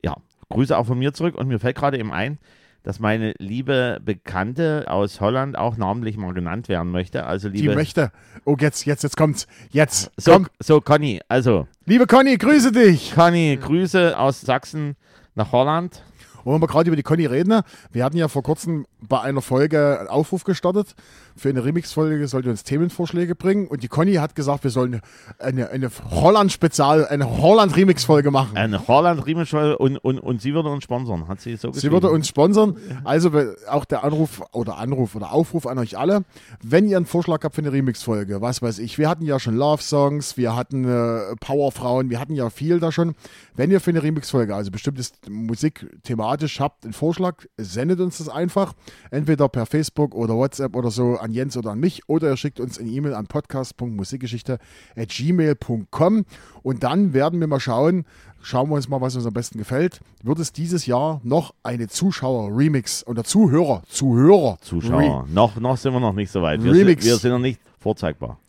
ja, 0.06 0.16
Grüße 0.50 0.78
auch 0.78 0.86
von 0.86 1.00
mir 1.00 1.14
zurück 1.14 1.36
und 1.36 1.48
mir 1.48 1.60
fällt 1.60 1.76
gerade 1.76 1.98
eben 1.98 2.14
ein, 2.14 2.38
dass 2.84 3.00
meine 3.00 3.34
liebe 3.40 4.00
Bekannte 4.06 4.86
aus 4.88 5.20
Holland 5.20 5.58
auch 5.58 5.76
namentlich 5.78 6.18
mal 6.18 6.34
genannt 6.36 6.70
werden 6.70 6.92
möchte. 6.92 7.26
Also 7.26 7.50
liebe, 7.50 7.70
Die 7.70 7.76
möchte. 7.76 8.12
Oh, 8.46 8.56
jetzt, 8.60 8.86
jetzt, 8.86 9.02
jetzt 9.02 9.18
kommt's. 9.18 9.48
Jetzt. 9.72 10.12
So, 10.18 10.34
komm. 10.34 10.48
so 10.60 10.80
Conny, 10.82 11.20
also. 11.28 11.68
Liebe 11.86 12.06
Conny, 12.06 12.38
grüße 12.38 12.72
dich. 12.72 13.16
Conny, 13.16 13.58
Grüße 13.60 14.18
aus 14.18 14.42
Sachsen 14.42 14.96
nach 15.34 15.52
Holland. 15.52 16.04
Und 16.44 16.54
wenn 16.54 16.62
wir 16.62 16.68
gerade 16.68 16.88
über 16.88 16.96
die 16.96 17.02
Conny 17.02 17.26
reden, 17.26 17.62
wir 17.92 18.04
hatten 18.04 18.18
ja 18.18 18.28
vor 18.28 18.44
kurzem 18.44 18.86
bei 19.08 19.22
einer 19.22 19.42
Folge 19.42 20.00
einen 20.00 20.08
Aufruf 20.08 20.44
gestartet. 20.44 20.96
Für 21.36 21.50
eine 21.50 21.64
Remix-Folge 21.64 22.28
sollte 22.28 22.50
uns 22.50 22.64
Themenvorschläge 22.64 23.36
bringen. 23.36 23.68
Und 23.68 23.84
die 23.84 23.88
Conny 23.88 24.16
hat 24.16 24.36
gesagt, 24.36 24.64
wir 24.64 24.72
sollen 24.72 25.02
eine, 25.40 25.70
eine 25.70 25.90
Holland-Spezial, 26.12 27.08
eine 27.08 27.42
Holland-Remix-Folge 27.42 28.32
machen. 28.32 28.58
Eine 28.58 28.88
Holland-Remix-Folge 28.88 29.78
und, 29.78 29.98
und, 29.98 30.20
und 30.20 30.42
sie 30.42 30.54
würde 30.54 30.70
uns 30.70 30.84
sponsern, 30.84 31.28
hat 31.28 31.42
sie 31.42 31.56
so 31.56 31.70
gesagt. 31.70 31.82
Sie 31.82 31.92
würde 31.92 32.10
uns 32.10 32.28
sponsern. 32.28 32.78
Also 33.04 33.32
auch 33.70 33.86
der 33.86 34.04
Anruf 34.04 34.42
oder 34.52 34.78
Anruf 34.78 35.16
oder 35.16 35.32
Aufruf 35.32 35.68
an 35.68 35.78
euch 35.78 35.98
alle. 35.98 36.24
Wenn 36.62 36.88
ihr 36.88 36.98
einen 36.98 37.06
Vorschlag 37.06 37.44
habt 37.44 37.56
für 37.56 37.62
eine 37.62 37.72
Remix-Folge, 37.72 38.42
was 38.42 38.62
weiß 38.62 38.80
ich, 38.80 38.98
wir 38.98 39.10
hatten 39.10 39.26
ja 39.26 39.40
schon 39.40 39.56
Love-Songs, 39.56 40.38
wir 40.38 40.56
hatten 40.56 40.86
äh, 40.86 41.36
Powerfrauen, 41.40 42.10
wir 42.10 42.20
hatten 42.20 42.36
ja 42.36 42.50
viel 42.50 42.80
da 42.80 42.92
schon. 42.92 43.16
Wenn 43.56 43.72
ihr 43.72 43.80
für 43.80 43.92
eine 43.92 44.04
Remix-Folge, 44.04 44.54
also 44.54 44.72
bestimmtes 44.72 45.14
Musikthema 45.30 46.26
thematisch 46.26 46.60
habt 46.60 46.84
einen 46.84 46.94
Vorschlag, 46.94 47.46
sendet 47.58 48.00
uns 48.00 48.18
das 48.18 48.30
einfach. 48.30 48.74
Entweder 49.12 49.50
per 49.50 49.66
Facebook 49.66 50.16
oder 50.16 50.36
WhatsApp 50.36 50.74
oder 50.76 50.92
so 50.92 51.18
an 51.18 51.32
Jens 51.32 51.58
oder 51.58 51.72
an 51.72 51.80
mich 51.80 52.08
oder 52.08 52.30
ihr 52.30 52.38
schickt 52.38 52.60
uns 52.60 52.78
eine 52.80 52.90
E-Mail 52.90 53.14
an 53.14 53.28
podcast.musikgeschichte.gmail.com 53.28 56.26
und 56.64 56.84
dann 56.84 57.14
werden 57.14 57.40
wir 57.40 57.48
mal 57.48 57.60
schauen, 57.60 58.06
schauen 58.42 58.70
wir 58.70 58.76
uns 58.76 58.90
mal, 58.90 59.02
was 59.02 59.16
uns 59.16 59.26
am 59.26 59.34
besten 59.34 59.58
gefällt. 59.58 60.00
Wird 60.24 60.38
es 60.40 60.54
dieses 60.54 60.86
Jahr 60.86 61.20
noch 61.24 61.54
eine 61.64 61.88
Zuschauer-Remix 61.88 63.08
oder 63.08 63.24
Zuhörer, 63.24 63.82
Zuhörer? 63.90 64.58
Zuschauer. 64.62 65.26
noch, 65.30 65.56
noch 65.58 65.78
sind 65.78 65.94
wir 65.94 66.00
noch 66.00 66.14
nicht 66.14 66.32
so 66.32 66.42
weit. 66.42 66.64
Wir 66.64 66.74
Remix. 66.74 67.04
Sind, 67.04 67.12
wir 67.12 67.18
sind 67.18 67.32
noch 67.32 67.40
nicht 67.40 67.60
vorzeigbar. 67.80 68.40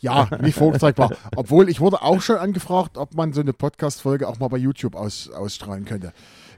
Ja, 0.00 0.28
nicht 0.42 0.58
vorzeigbar. 0.58 1.12
Obwohl, 1.36 1.68
ich 1.68 1.80
wurde 1.80 2.02
auch 2.02 2.20
schon 2.20 2.36
angefragt, 2.36 2.98
ob 2.98 3.14
man 3.14 3.32
so 3.32 3.40
eine 3.40 3.52
Podcast-Folge 3.52 4.28
auch 4.28 4.38
mal 4.38 4.48
bei 4.48 4.58
YouTube 4.58 4.96
aus, 4.96 5.30
ausstrahlen 5.30 5.84
könnte 5.84 6.12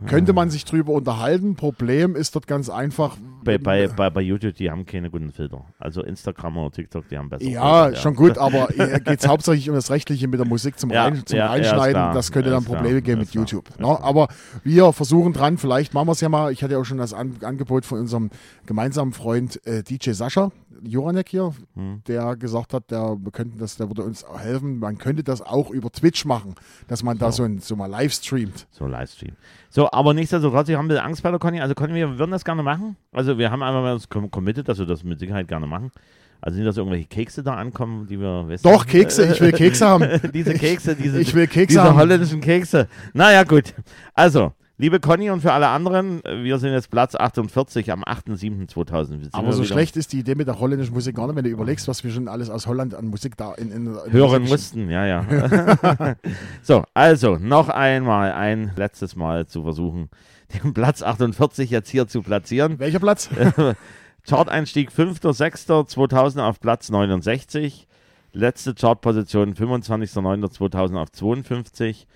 könnte 0.06 0.32
man 0.32 0.50
sich 0.50 0.64
drüber 0.64 0.92
unterhalten. 0.92 1.56
Problem 1.56 2.16
ist 2.16 2.34
dort 2.34 2.46
ganz 2.46 2.68
einfach. 2.68 3.16
Bei, 3.44 3.58
bei, 3.58 3.88
bei, 3.88 4.10
bei 4.10 4.20
YouTube, 4.20 4.54
die 4.54 4.70
haben 4.70 4.84
keine 4.84 5.10
guten 5.10 5.32
Filter. 5.32 5.64
Also 5.78 6.02
Instagram 6.02 6.58
oder 6.58 6.72
TikTok, 6.72 7.08
die 7.08 7.16
haben 7.16 7.28
besser. 7.28 7.44
Ja, 7.44 7.84
Filter, 7.84 8.00
schon 8.00 8.14
gut, 8.16 8.38
aber 8.38 8.66
geht 8.68 9.20
es 9.20 9.28
hauptsächlich 9.28 9.68
um 9.68 9.76
das 9.76 9.90
Rechtliche 9.90 10.28
mit 10.28 10.40
der 10.40 10.46
Musik 10.46 10.78
zum, 10.78 10.90
ja, 10.90 11.04
Rein, 11.04 11.24
zum 11.24 11.38
ja, 11.38 11.46
Reinschneiden. 11.46 12.14
das 12.14 12.32
könnte 12.32 12.50
dann 12.50 12.64
Probleme 12.64 13.02
geben 13.02 13.20
mit 13.20 13.32
YouTube. 13.32 13.68
No, 13.78 13.92
ne? 13.92 14.02
aber 14.02 14.28
wir 14.64 14.92
versuchen 14.92 15.32
dran, 15.32 15.58
vielleicht 15.58 15.94
machen 15.94 16.08
wir 16.08 16.12
es 16.12 16.20
ja 16.20 16.28
mal. 16.28 16.52
Ich 16.52 16.62
hatte 16.62 16.74
ja 16.74 16.80
auch 16.80 16.84
schon 16.84 16.98
das 16.98 17.12
An 17.12 17.36
Angebot 17.42 17.84
von 17.84 18.00
unserem 18.00 18.30
gemeinsamen 18.66 19.12
Freund 19.12 19.64
äh, 19.66 19.82
DJ 19.82 20.10
Sascha, 20.12 20.50
Joranek 20.82 21.28
hier, 21.28 21.52
hm. 21.74 22.02
der 22.06 22.36
gesagt 22.36 22.74
hat, 22.74 22.90
der, 22.90 23.16
wir 23.20 23.32
könnten 23.32 23.58
das, 23.58 23.76
der 23.76 23.88
würde 23.88 24.02
uns 24.02 24.24
helfen. 24.38 24.78
Man 24.78 24.98
könnte 24.98 25.22
das 25.22 25.42
auch 25.42 25.70
über 25.70 25.90
Twitch 25.90 26.24
machen, 26.24 26.54
dass 26.88 27.02
man 27.02 27.18
da 27.18 27.32
so, 27.32 27.42
ein, 27.42 27.58
so 27.58 27.76
mal 27.76 27.86
live 27.86 28.12
streamt. 28.12 28.66
So 28.70 28.86
live 28.86 29.10
streamt. 29.10 29.36
So, 29.70 29.90
aber 29.90 30.14
nichtsdestotrotz, 30.14 30.68
wir 30.68 30.78
haben 30.78 30.86
ein 30.86 30.88
bisschen 30.88 31.04
Angst 31.04 31.22
bei 31.22 31.30
der 31.30 31.38
Conny. 31.38 31.60
Also 31.60 31.74
Conny, 31.74 31.94
wir 31.94 32.18
würden 32.18 32.30
das 32.30 32.44
gerne 32.44 32.62
machen. 32.62 32.96
Also 33.12 33.38
wir 33.38 33.50
haben 33.50 33.62
einfach 33.62 33.82
mal 33.82 33.94
uns 33.94 34.08
committed, 34.08 34.68
dass 34.68 34.78
wir 34.78 34.86
das 34.86 35.04
mit 35.04 35.18
Sicherheit 35.18 35.48
gerne 35.48 35.66
machen. 35.66 35.90
Also 36.40 36.58
nicht, 36.58 36.68
dass 36.68 36.76
irgendwelche 36.76 37.06
Kekse 37.06 37.42
da 37.42 37.54
ankommen, 37.54 38.06
die 38.06 38.20
wir 38.20 38.48
wissen. 38.48 38.62
Doch, 38.62 38.86
Kekse, 38.86 39.32
ich 39.32 39.40
will 39.40 39.52
Kekse 39.52 39.86
haben. 39.86 40.08
diese 40.34 40.54
Kekse, 40.54 40.94
diese, 40.94 41.20
ich 41.20 41.34
will 41.34 41.46
Kekse 41.46 41.78
diese 41.78 41.82
haben. 41.82 41.96
holländischen 41.96 42.40
Kekse. 42.40 42.88
Naja, 43.14 43.44
gut. 43.44 43.74
Also, 44.14 44.52
Liebe 44.78 45.00
Conny 45.00 45.30
und 45.30 45.40
für 45.40 45.54
alle 45.54 45.68
anderen, 45.68 46.22
wir 46.22 46.58
sind 46.58 46.72
jetzt 46.72 46.90
Platz 46.90 47.14
48 47.14 47.90
am 47.90 48.04
8.7.2000. 48.04 49.28
Aber 49.32 49.54
so 49.54 49.64
schlecht 49.64 49.96
ist 49.96 50.12
die 50.12 50.18
Idee 50.18 50.34
mit 50.34 50.48
der 50.48 50.60
holländischen 50.60 50.92
Musik 50.92 51.16
gar 51.16 51.26
nicht, 51.26 51.36
wenn 51.36 51.44
du 51.44 51.50
überlegst, 51.50 51.88
was 51.88 52.04
wir 52.04 52.10
schon 52.10 52.28
alles 52.28 52.50
aus 52.50 52.66
Holland 52.66 52.94
an 52.94 53.06
Musik 53.06 53.38
da 53.38 53.54
in, 53.54 53.72
in, 53.72 53.86
in 53.86 54.12
hören 54.12 54.42
mussten. 54.42 54.90
Ja, 54.90 55.06
ja. 55.06 55.24
so, 56.62 56.84
also 56.92 57.36
noch 57.36 57.70
einmal, 57.70 58.32
ein 58.32 58.72
letztes 58.76 59.16
Mal 59.16 59.46
zu 59.46 59.62
versuchen, 59.62 60.10
den 60.52 60.74
Platz 60.74 61.02
48 61.02 61.70
jetzt 61.70 61.88
hier 61.88 62.06
zu 62.06 62.20
platzieren. 62.20 62.78
Welcher 62.78 63.00
Platz? 63.00 63.30
Chart-Einstieg 64.28 64.90
5.6.2000 64.90 66.46
auf 66.46 66.60
Platz 66.60 66.90
69. 66.90 67.88
Letzte 68.34 68.74
Chartposition 68.74 69.54
25.09.2000 69.54 71.00
auf 71.00 71.10
52. 71.12 72.06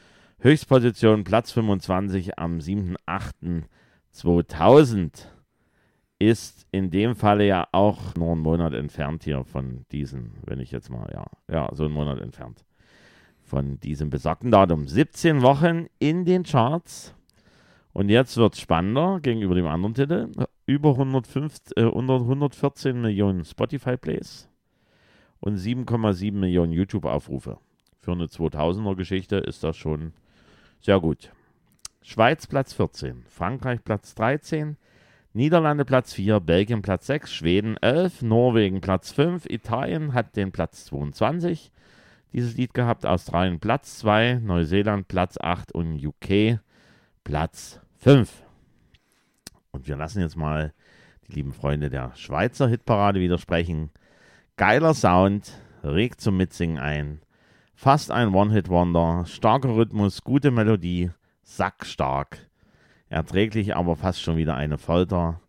Höchstposition 0.43 1.23
Platz 1.23 1.53
25 1.53 2.39
am 2.39 2.61
7.8.2000 2.61 5.27
ist 6.19 6.67
in 6.73 6.91
dem 6.91 7.15
Falle 7.15 7.47
ja 7.47 7.69
auch 7.73 8.15
nur 8.15 8.33
einen 8.33 8.41
Monat 8.41 8.73
entfernt 8.73 9.25
hier 9.25 9.45
von 9.45 9.85
diesen, 9.93 10.33
wenn 10.47 10.59
ich 10.59 10.71
jetzt 10.71 10.89
mal, 10.89 11.11
ja, 11.13 11.27
ja, 11.53 11.69
so 11.75 11.85
einen 11.85 11.93
Monat 11.93 12.23
entfernt 12.23 12.65
von 13.43 13.79
diesem 13.81 14.09
besagten 14.09 14.51
Datum. 14.51 14.89
17 14.89 15.43
Wochen 15.43 15.89
in 15.99 16.25
den 16.25 16.45
Charts. 16.45 17.15
Und 17.93 18.09
jetzt 18.09 18.39
wird 18.39 18.55
es 18.55 18.61
spannender 18.61 19.21
gegenüber 19.21 19.55
dem 19.55 19.67
anderen 19.67 19.93
Titel. 19.93 20.31
Über 20.65 20.93
105, 20.93 21.59
äh, 21.77 21.83
114 21.83 22.99
Millionen 22.99 23.45
Spotify-Plays 23.45 24.49
und 25.41 25.59
7,7 25.59 26.33
Millionen 26.33 26.73
YouTube-Aufrufe. 26.73 27.59
Für 27.99 28.13
eine 28.13 28.25
2000er-Geschichte 28.25 29.37
ist 29.37 29.63
das 29.63 29.77
schon 29.77 30.15
sehr 30.81 31.01
gut. 31.01 31.33
Schweiz 32.03 32.47
Platz 32.47 32.73
14, 32.73 33.25
Frankreich 33.29 33.85
Platz 33.85 34.15
13, 34.15 34.77
Niederlande 35.33 35.85
Platz 35.85 36.13
4, 36.15 36.41
Belgien 36.41 36.83
Platz 36.83 37.07
6, 37.07 37.33
Schweden 37.33 37.77
11, 37.77 38.23
Norwegen 38.23 38.81
Platz 38.81 39.13
5, 39.13 39.47
Italien 39.47 40.15
hat 40.15 40.37
den 40.37 40.51
Platz 40.51 40.87
22 40.87 41.71
dieses 42.33 42.57
Lied 42.57 42.75
gehabt, 42.75 43.07
Australien 43.07 43.61
Platz 43.61 43.99
2, 43.99 44.41
Neuseeland 44.43 45.09
Platz 45.09 45.37
8 45.41 45.73
und 45.73 46.05
UK 46.05 46.61
Platz 47.25 47.81
5. 47.99 48.43
Und 49.73 49.89
wir 49.89 49.97
lassen 49.97 50.21
jetzt 50.21 50.37
mal 50.37 50.73
die 51.27 51.35
lieben 51.35 51.53
Freunde 51.53 51.91
der 51.91 52.13
Schweizer 52.17 52.69
Hitparade 52.69 53.21
widersprechen. 53.21 53.91
Geiler 54.57 54.95
Sound, 54.95 55.53
regt 55.83 56.21
zum 56.21 56.37
Mitsingen 56.37 56.79
ein. 56.79 57.21
Fast 57.83 58.11
ein 58.11 58.35
One-Hit-Wonder, 58.35 59.25
starker 59.25 59.75
Rhythmus, 59.75 60.23
gute 60.23 60.51
Melodie, 60.51 61.13
sackstark. 61.45 62.51
Erträglich, 63.09 63.75
aber 63.75 63.97
fast 63.97 64.21
schon 64.21 64.37
wieder 64.37 64.55
eine 64.55 64.77
Folter. 64.77 65.41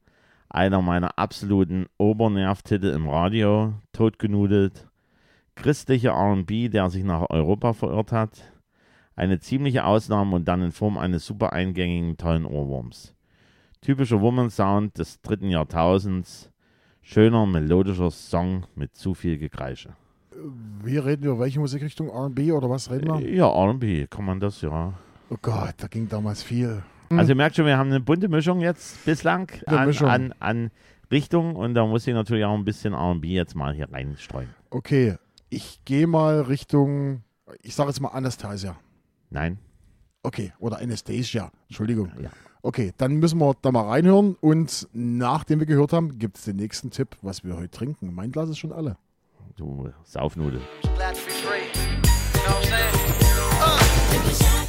Einer 0.47 0.81
meiner 0.81 1.19
absoluten 1.19 1.87
Obernervtitel 1.97 2.87
im 2.91 3.09
Radio, 3.09 3.73
totgenudelt. 3.91 4.87
Christliche 5.55 6.11
RB, 6.11 6.71
der 6.71 6.89
sich 6.89 7.03
nach 7.03 7.29
Europa 7.29 7.73
verirrt 7.73 8.13
hat. 8.13 8.53
Eine 9.17 9.41
ziemliche 9.41 9.83
Ausnahme 9.83 10.37
und 10.37 10.47
dann 10.47 10.61
in 10.61 10.71
Form 10.71 10.97
eines 10.97 11.25
super 11.25 11.51
eingängigen, 11.51 12.15
tollen 12.15 12.45
Ohrwurms. 12.45 13.13
Typischer 13.81 14.21
Woman-Sound 14.21 14.97
des 14.97 15.19
dritten 15.19 15.49
Jahrtausends. 15.49 16.49
Schöner, 17.01 17.45
melodischer 17.45 18.09
Song 18.09 18.67
mit 18.73 18.95
zu 18.95 19.15
viel 19.15 19.37
Gekreische. 19.37 19.97
Wir 20.83 21.05
reden 21.05 21.25
über 21.25 21.39
welche 21.39 21.59
Musikrichtung? 21.59 22.09
RB 22.09 22.51
oder 22.51 22.69
was 22.69 22.89
reden 22.89 23.07
wir? 23.07 23.29
Ja, 23.29 23.47
RB 23.47 24.09
kann 24.09 24.25
man 24.25 24.39
das, 24.39 24.61
ja. 24.61 24.93
Oh 25.29 25.37
Gott, 25.41 25.75
da 25.77 25.87
ging 25.87 26.07
damals 26.09 26.43
viel. 26.43 26.83
Also 27.09 27.31
ihr 27.31 27.35
merkt 27.35 27.55
schon, 27.55 27.65
wir 27.65 27.77
haben 27.77 27.89
eine 27.89 27.99
bunte 27.99 28.29
Mischung 28.29 28.61
jetzt 28.61 29.03
bislang 29.05 29.51
an, 29.65 29.93
an, 29.97 30.33
an 30.39 30.71
Richtung 31.11 31.55
und 31.55 31.73
da 31.73 31.85
muss 31.85 32.07
ich 32.07 32.13
natürlich 32.13 32.45
auch 32.45 32.55
ein 32.55 32.63
bisschen 32.63 32.93
RB 32.93 33.25
jetzt 33.25 33.55
mal 33.55 33.73
hier 33.73 33.91
reinstreuen. 33.91 34.49
Okay, 34.69 35.17
ich 35.49 35.83
gehe 35.83 36.07
mal 36.07 36.41
Richtung, 36.41 37.23
ich 37.61 37.75
sage 37.75 37.89
jetzt 37.89 37.99
mal 37.99 38.09
Anastasia. 38.09 38.77
Nein. 39.29 39.59
Okay, 40.23 40.53
oder 40.59 40.79
Anastasia, 40.79 41.51
Entschuldigung. 41.67 42.11
Ja. 42.21 42.29
Okay, 42.61 42.93
dann 42.97 43.15
müssen 43.15 43.39
wir 43.39 43.55
da 43.61 43.71
mal 43.71 43.87
reinhören 43.89 44.35
und 44.39 44.87
nachdem 44.93 45.59
wir 45.59 45.65
gehört 45.65 45.93
haben, 45.93 46.19
gibt 46.19 46.37
es 46.37 46.45
den 46.45 46.57
nächsten 46.57 46.91
Tipp, 46.91 47.17
was 47.21 47.43
wir 47.43 47.57
heute 47.57 47.71
trinken. 47.71 48.13
Mein 48.13 48.31
Glas 48.31 48.49
ist 48.49 48.59
schon 48.59 48.71
alle. 48.71 48.97
Saufnudel. 50.04 50.62
my 54.32 54.61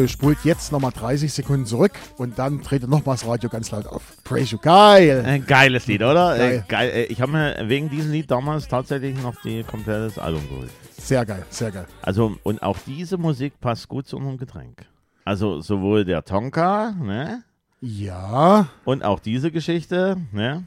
ihr 0.00 0.08
spult 0.08 0.38
jetzt 0.44 0.72
nochmal 0.72 0.92
30 0.92 1.32
Sekunden 1.32 1.66
zurück 1.66 1.92
und 2.16 2.38
dann 2.38 2.60
dreht 2.62 2.82
ihr 2.82 2.88
nochmal 2.88 3.16
das 3.16 3.26
Radio 3.26 3.48
ganz 3.48 3.70
laut 3.70 3.86
auf. 3.86 4.02
Praise 4.24 4.52
you. 4.52 4.58
Geil! 4.58 5.22
Ein 5.24 5.46
geiles 5.46 5.86
Lied, 5.86 6.02
oder? 6.02 6.36
Geil. 6.36 6.52
Äh, 6.52 6.62
geil. 6.68 6.90
Äh, 6.90 7.04
ich 7.04 7.20
habe 7.20 7.32
mir 7.32 7.68
wegen 7.68 7.88
diesem 7.88 8.12
Lied 8.12 8.30
damals 8.30 8.68
tatsächlich 8.68 9.20
noch 9.22 9.34
die 9.42 9.62
komplettes 9.64 10.18
Album 10.18 10.48
geholt. 10.48 10.70
Sehr 10.98 11.24
geil, 11.24 11.44
sehr 11.50 11.70
geil. 11.70 11.86
Also, 12.02 12.36
und 12.42 12.62
auch 12.62 12.78
diese 12.86 13.18
Musik 13.18 13.60
passt 13.60 13.88
gut 13.88 14.06
zu 14.06 14.16
unserem 14.16 14.38
Getränk. 14.38 14.86
Also, 15.24 15.60
sowohl 15.60 16.04
der 16.04 16.24
Tonka, 16.24 16.92
ne? 16.92 17.42
Ja. 17.80 18.68
Und 18.84 19.04
auch 19.04 19.20
diese 19.20 19.50
Geschichte, 19.50 20.16
ne? 20.32 20.66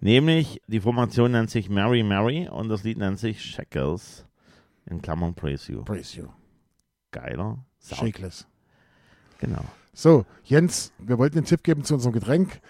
Nämlich, 0.00 0.62
die 0.66 0.80
Formation 0.80 1.32
nennt 1.32 1.50
sich 1.50 1.68
Mary 1.68 2.02
Mary 2.02 2.48
und 2.48 2.68
das 2.68 2.84
Lied 2.84 2.98
nennt 2.98 3.18
sich 3.18 3.44
Shackles. 3.44 4.24
In 4.86 5.02
Klammern 5.02 5.34
Praise 5.34 5.70
You. 5.70 5.84
Praise 5.84 6.18
You. 6.18 6.28
Geiler. 7.10 7.58
Shakeless. 7.88 8.46
Genau. 9.38 9.64
So, 9.92 10.24
Jens, 10.44 10.92
wir 10.98 11.18
wollten 11.18 11.36
den 11.36 11.44
Tipp 11.44 11.62
geben 11.62 11.84
zu 11.84 11.94
unserem 11.94 12.12
Getränk. 12.12 12.60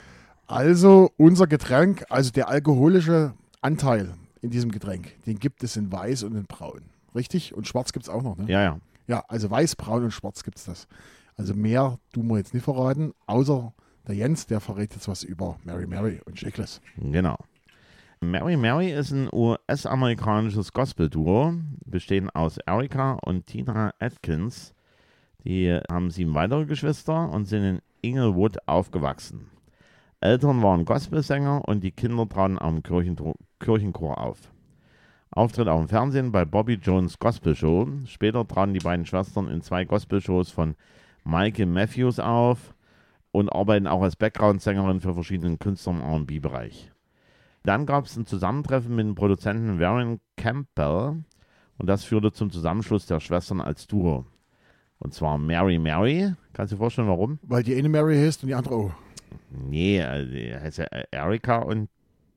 Also, 0.47 1.13
unser 1.17 1.47
Getränk, 1.47 2.05
also 2.09 2.31
der 2.31 2.49
alkoholische 2.49 3.35
Anteil 3.61 4.15
in 4.41 4.51
diesem 4.51 4.71
Getränk, 4.71 5.23
den 5.25 5.39
gibt 5.39 5.63
es 5.63 5.77
in 5.77 5.93
weiß 5.93 6.23
und 6.25 6.35
in 6.35 6.45
braun. 6.45 6.83
Richtig? 7.15 7.55
Und 7.55 7.67
schwarz 7.67 7.93
gibt 7.93 8.05
es 8.05 8.09
auch 8.09 8.23
noch, 8.23 8.37
ne? 8.37 8.47
Ja, 8.49 8.63
ja. 8.63 8.81
Ja, 9.07 9.25
also 9.29 9.51
weiß, 9.51 9.77
braun 9.77 10.05
und 10.05 10.13
schwarz 10.13 10.45
gibt 10.45 10.59
es 10.59 10.65
das. 10.65 10.87
Also 11.37 11.55
mehr 11.55 11.99
tun 12.13 12.29
wir 12.29 12.39
jetzt 12.39 12.55
nicht 12.55 12.65
verraten, 12.65 13.13
außer 13.27 13.73
der 14.07 14.15
Jens, 14.15 14.47
der 14.47 14.61
verrät 14.61 14.95
jetzt 14.95 15.09
was 15.09 15.23
über 15.23 15.59
Mary 15.65 15.87
Mary 15.87 16.21
und 16.25 16.39
Shakeless. 16.39 16.81
Genau. 16.97 17.37
Mary 18.21 18.57
Mary 18.57 18.93
ist 18.93 19.13
ein 19.13 19.29
US-amerikanisches 19.33 20.73
Gospel-Duo, 20.73 21.55
bestehend 21.87 22.35
aus 22.35 22.59
Erika 22.67 23.15
und 23.25 23.47
Tina 23.47 23.93
Atkins. 23.99 24.75
Die 25.45 25.79
haben 25.91 26.11
sieben 26.11 26.35
weitere 26.35 26.67
Geschwister 26.67 27.31
und 27.31 27.47
sind 27.47 27.65
in 27.65 27.83
Inglewood 28.03 28.59
aufgewachsen. 28.67 29.51
Eltern 30.21 30.63
waren 30.63 30.85
Gospelsänger 30.85 31.67
und 31.67 31.83
die 31.83 31.93
Kinder 31.93 32.29
traten 32.29 32.59
am 32.59 32.83
Kirchenchor 32.83 34.19
auf. 34.19 34.53
Auftritt 35.31 35.69
auch 35.69 35.81
im 35.81 35.89
Fernsehen 35.89 36.33
bei 36.33 36.45
Bobby 36.45 36.75
Jones 36.75 37.19
Gospel 37.19 37.55
Show. 37.55 37.89
Später 38.05 38.47
traten 38.47 38.75
die 38.75 38.81
beiden 38.81 39.07
Schwestern 39.07 39.49
in 39.49 39.63
zwei 39.63 39.85
Gospel-Shows 39.85 40.51
von 40.51 40.75
Michael 41.25 41.67
Matthews 41.67 42.19
auf 42.19 42.75
und 43.31 43.49
arbeiten 43.51 43.87
auch 43.87 44.03
als 44.03 44.17
Background-Sängerin 44.17 45.01
für 45.01 45.15
verschiedene 45.15 45.57
Künstler 45.57 45.93
im 45.93 46.03
RB-Bereich. 46.03 46.91
Dann 47.63 47.87
gab 47.87 48.07
es 48.07 48.17
ein 48.17 48.27
Zusammentreffen 48.27 48.95
mit 48.95 49.07
dem 49.07 49.15
Produzenten 49.15 49.79
Warren 49.79 50.21
Campbell 50.37 51.23
und 51.79 51.87
das 51.87 52.05
führte 52.05 52.33
zum 52.33 52.51
Zusammenschluss 52.51 53.07
der 53.07 53.21
Schwestern 53.21 53.61
als 53.61 53.87
Duo. 53.87 54.27
Und 55.01 55.15
zwar 55.15 55.39
Mary 55.39 55.79
Mary. 55.79 56.33
Kannst 56.53 56.73
du 56.73 56.77
dir 56.77 56.81
vorstellen, 56.81 57.09
warum? 57.09 57.39
Weil 57.43 57.63
die 57.63 57.75
eine 57.75 57.89
Mary 57.89 58.17
heißt 58.17 58.43
und 58.43 58.49
die 58.49 58.55
andere 58.55 58.75
auch. 58.75 58.93
Nee, 59.51 59.99
äh, 59.99 60.27
die 60.27 60.55
heißt 60.55 60.79
ja 60.79 60.85
Erika 61.11 61.59
und 61.59 61.89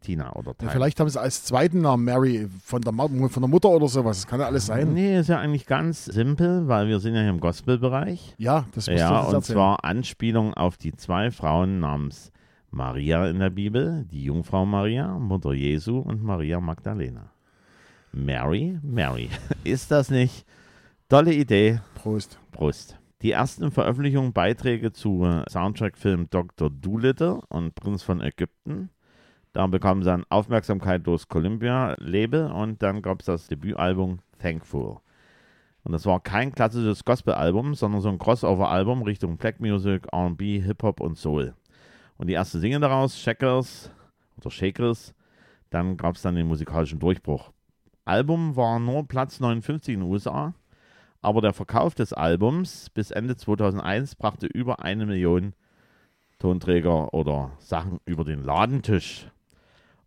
Tina 0.01 0.33
oder 0.35 0.53
ja, 0.61 0.69
Vielleicht 0.69 0.99
haben 0.99 1.09
sie 1.09 1.19
als 1.19 1.45
zweiten 1.45 1.81
Namen 1.81 2.03
Mary 2.03 2.47
von 2.63 2.81
der, 2.81 2.93
von 2.93 3.41
der 3.41 3.47
Mutter 3.47 3.69
oder 3.69 3.87
sowas. 3.87 4.17
Das 4.21 4.27
kann 4.27 4.39
ja 4.39 4.45
alles 4.45 4.65
sein. 4.65 4.93
Nee, 4.93 5.17
ist 5.19 5.29
ja 5.29 5.39
eigentlich 5.39 5.65
ganz 5.65 6.05
simpel, 6.05 6.67
weil 6.67 6.87
wir 6.87 6.99
sind 6.99 7.15
ja 7.15 7.21
hier 7.21 7.29
im 7.29 7.39
Gospel-Bereich. 7.39 8.35
Ja, 8.37 8.65
das 8.75 8.89
muss 8.89 8.99
Ja, 8.99 9.19
und 9.21 9.33
erzählen. 9.33 9.55
zwar 9.55 9.83
Anspielung 9.85 10.53
auf 10.53 10.77
die 10.77 10.93
zwei 10.93 11.31
Frauen 11.31 11.79
namens 11.79 12.31
Maria 12.69 13.27
in 13.29 13.39
der 13.39 13.49
Bibel, 13.49 14.05
die 14.11 14.23
Jungfrau 14.25 14.65
Maria, 14.65 15.07
Mutter 15.19 15.53
Jesu 15.53 15.99
und 15.99 16.23
Maria 16.23 16.59
Magdalena. 16.59 17.31
Mary, 18.11 18.79
Mary. 18.83 19.29
Ist 19.63 19.91
das 19.91 20.09
nicht 20.09 20.45
tolle 21.09 21.33
Idee? 21.33 21.81
Prost. 21.95 22.39
Prost. 22.51 22.99
Die 23.21 23.31
ersten 23.31 23.71
Veröffentlichungen, 23.71 24.33
Beiträge 24.33 24.91
zu 24.91 25.25
Soundtrack-Film 25.49 26.29
Dr. 26.29 26.69
Doolittle 26.69 27.39
und 27.49 27.75
Prinz 27.75 28.03
von 28.03 28.21
Ägypten 28.21 28.89
da 29.53 29.67
bekam 29.67 30.01
sie 30.01 30.09
dann 30.09 30.25
Aufmerksamkeit 30.29 31.05
durch 31.05 31.27
Columbia-Label 31.27 32.51
und 32.51 32.81
dann 32.81 33.03
gab 33.03 33.19
es 33.19 33.27
das 33.27 33.47
Debütalbum 33.47 34.19
Thankful. 34.39 34.97
Und 35.83 35.91
das 35.91 36.07
war 36.07 36.19
kein 36.19 36.51
klassisches 36.51 37.05
Gospel-Album, 37.05 37.75
sondern 37.75 38.01
so 38.01 38.09
ein 38.09 38.17
Crossover-Album 38.17 39.03
Richtung 39.03 39.37
Black 39.37 39.59
Music, 39.59 40.07
RB, 40.11 40.41
Hip-Hop 40.41 40.99
und 41.01 41.19
Soul. 41.19 41.53
Und 42.17 42.27
die 42.27 42.33
erste 42.33 42.59
Single 42.59 42.79
daraus, 42.79 43.19
Shakers 43.19 43.91
oder 44.37 44.49
Shakers, 44.49 45.13
dann 45.69 45.97
gab 45.97 46.15
es 46.15 46.23
dann 46.23 46.35
den 46.35 46.47
musikalischen 46.47 46.99
Durchbruch. 46.99 47.51
Album 48.05 48.55
war 48.55 48.79
nur 48.79 49.07
Platz 49.07 49.39
59 49.39 49.93
in 49.93 49.99
den 49.99 50.09
USA, 50.09 50.55
aber 51.23 51.41
der 51.41 51.53
Verkauf 51.53 51.95
des 51.95 52.13
Albums 52.13 52.89
bis 52.89 53.09
Ende 53.09 53.37
2001 53.37 54.15
brachte 54.15 54.45
über 54.45 54.83
eine 54.83 55.05
Million 55.05 55.53
Tonträger 56.37 57.13
oder 57.13 57.51
Sachen 57.59 57.99
über 58.05 58.25
den 58.25 58.43
Ladentisch. 58.43 59.31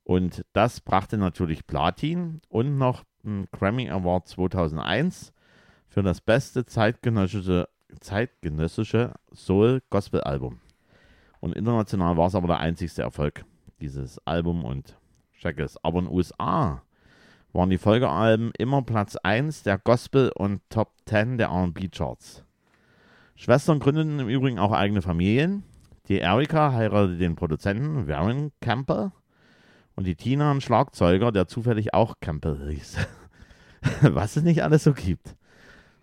Und 0.05 0.45
das 0.53 0.81
brachte 0.81 1.17
natürlich 1.17 1.67
Platin 1.67 2.43
und 2.49 2.77
noch 2.77 3.03
einen 3.25 3.49
Grammy 3.51 3.89
Award 3.89 4.29
2001 4.29 5.33
für 5.89 6.03
das 6.03 6.21
beste 6.21 6.67
zeitgenössische, 6.67 7.69
zeitgenössische 8.01 9.15
Soul-Gospel-Album. 9.35 10.61
Und 11.41 11.57
international 11.57 12.19
war 12.19 12.27
es 12.27 12.35
aber 12.35 12.49
der 12.49 12.59
einzigste 12.59 13.03
Erfolg, 13.03 13.45
dieses 13.81 14.21
Album 14.27 14.65
und 14.65 14.99
Checkes. 15.33 15.83
Aber 15.83 16.01
in 16.01 16.05
den 16.05 16.15
USA 16.15 16.83
waren 17.57 17.71
die 17.71 17.79
Folgealben 17.79 18.53
immer 18.59 18.83
Platz 18.83 19.17
1 19.17 19.63
der 19.63 19.79
Gospel- 19.79 20.31
und 20.35 20.61
Top 20.69 20.93
10 21.07 21.39
der 21.39 21.49
RB-Charts. 21.49 22.45
Schwestern 23.35 23.81
gründeten 23.81 24.21
im 24.21 24.29
Übrigen 24.29 24.59
auch 24.59 24.73
eigene 24.73 25.03
Familien. 25.03 25.63
Die 26.09 26.19
Erika 26.19 26.73
heiratete 26.73 27.19
den 27.19 27.35
Produzenten 27.35 28.07
Warren 28.07 28.53
Campbell 28.61 29.11
und 29.95 30.07
die 30.07 30.15
Tina 30.15 30.51
ein 30.51 30.61
Schlagzeuger, 30.61 31.33
der 31.33 31.49
zufällig 31.49 31.95
auch 31.95 32.15
Campbell 32.21 32.69
hieß. 32.71 32.99
Was 34.03 34.37
es 34.37 34.43
nicht 34.43 34.63
alles 34.63 34.85
so 34.85 34.93
gibt. 34.93 35.35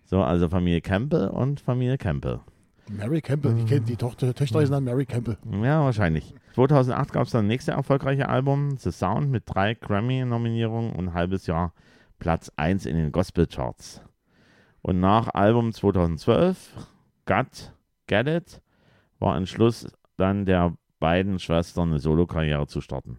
So, 0.04 0.22
also 0.22 0.48
Familie 0.48 0.80
Campbell 0.80 1.28
und 1.28 1.60
Familie 1.60 1.98
Campbell. 1.98 2.40
Mary 2.88 3.20
Campbell, 3.20 3.54
die 3.54 3.64
kennt 3.64 3.88
die 3.88 3.96
Tochter, 3.96 4.34
Töchter 4.34 4.60
ist 4.60 4.70
dann 4.70 4.84
Mary 4.84 5.06
Campbell. 5.06 5.38
Ja, 5.62 5.82
wahrscheinlich. 5.84 6.34
2008 6.54 7.12
gab 7.12 7.26
es 7.26 7.32
dann 7.32 7.46
das 7.46 7.48
nächste 7.48 7.72
erfolgreiche 7.72 8.28
Album, 8.28 8.76
The 8.76 8.90
Sound, 8.90 9.30
mit 9.30 9.44
drei 9.46 9.74
Grammy-Nominierungen 9.74 10.92
und 10.92 11.08
ein 11.08 11.14
halbes 11.14 11.46
Jahr 11.46 11.72
Platz 12.18 12.50
1 12.56 12.86
in 12.86 12.96
den 12.96 13.12
Gospel-Charts. 13.12 14.02
Und 14.82 15.00
nach 15.00 15.28
Album 15.32 15.72
2012, 15.72 16.74
Got, 17.24 17.72
Get 18.06 18.28
It, 18.28 18.60
war 19.18 19.36
Entschluss 19.36 19.86
dann 20.16 20.44
der 20.44 20.76
beiden 21.00 21.38
Schwestern 21.38 21.88
eine 21.88 21.98
Solokarriere 21.98 22.66
zu 22.66 22.80
starten. 22.80 23.18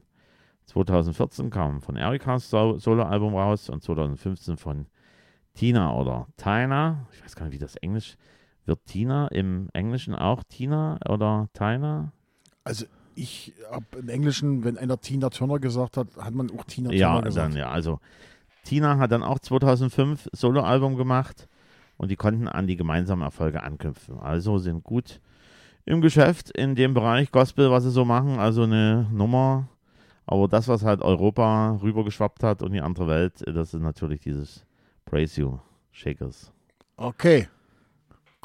2014 0.66 1.50
kam 1.50 1.82
von 1.82 1.96
Erikas 1.96 2.50
Soloalbum 2.50 3.36
raus 3.36 3.70
und 3.70 3.84
2015 3.84 4.58
von 4.58 4.88
Tina 5.54 5.94
oder 5.96 6.28
Tina. 6.38 7.08
Ich 7.14 7.24
weiß 7.24 7.36
gar 7.36 7.46
nicht, 7.46 7.56
wie 7.56 7.60
das 7.60 7.76
Englisch 7.78 8.18
wird. 8.68 8.86
Tina 8.86 9.28
im 9.28 9.70
Englischen 9.74 10.16
auch 10.16 10.44
Tina 10.44 11.00
oder 11.08 11.50
Tina? 11.54 12.12
Also 12.64 12.86
ich 13.16 13.54
habe 13.72 13.86
im 14.00 14.10
Englischen, 14.10 14.64
wenn 14.64 14.78
einer 14.78 15.00
Tina 15.00 15.30
Turner 15.30 15.60
gesagt 15.60 15.98
hat, 15.98 16.08
hat 16.18 16.34
man 16.34 16.52
auch 16.52 16.64
Tina 16.66 16.92
ja, 16.92 17.14
Turner 17.14 17.28
gesagt. 17.28 17.54
Dann, 17.54 17.58
ja, 17.58 17.70
also 17.70 18.00
Tina 18.64 18.98
hat 18.98 19.12
dann 19.12 19.24
auch 19.24 19.40
2005 19.40 20.30
Soloalbum 20.32 20.96
gemacht 20.96 21.48
und 21.98 22.12
die 22.12 22.16
konnten 22.16 22.48
an 22.48 22.68
die 22.68 22.76
gemeinsamen 22.76 23.22
Erfolge 23.22 23.64
anknüpfen. 23.64 24.20
Also 24.20 24.58
sind 24.58 24.84
gut 24.84 25.22
im 25.86 26.02
Geschäft 26.02 26.50
in 26.50 26.76
dem 26.76 26.94
Bereich 26.94 27.32
Gospel, 27.32 27.72
was 27.72 27.84
sie 27.84 27.92
so 27.92 28.06
machen. 28.06 28.40
Also 28.40 28.64
eine 28.64 29.08
Nummer 29.12 29.70
aber 30.28 30.48
das, 30.48 30.68
was 30.68 30.84
halt 30.84 31.02
Europa 31.02 31.78
rübergeschwappt 31.82 32.44
hat 32.44 32.62
und 32.64 32.72
die 32.72 32.82
andere 32.82 33.08
Welt, 33.08 33.44
das 33.46 33.74
ist 33.74 33.82
natürlich 33.82 34.22
dieses 34.22 34.66
Praise 35.06 35.40
You 35.40 35.60
Shakers. 35.92 36.52
Okay. 36.98 37.48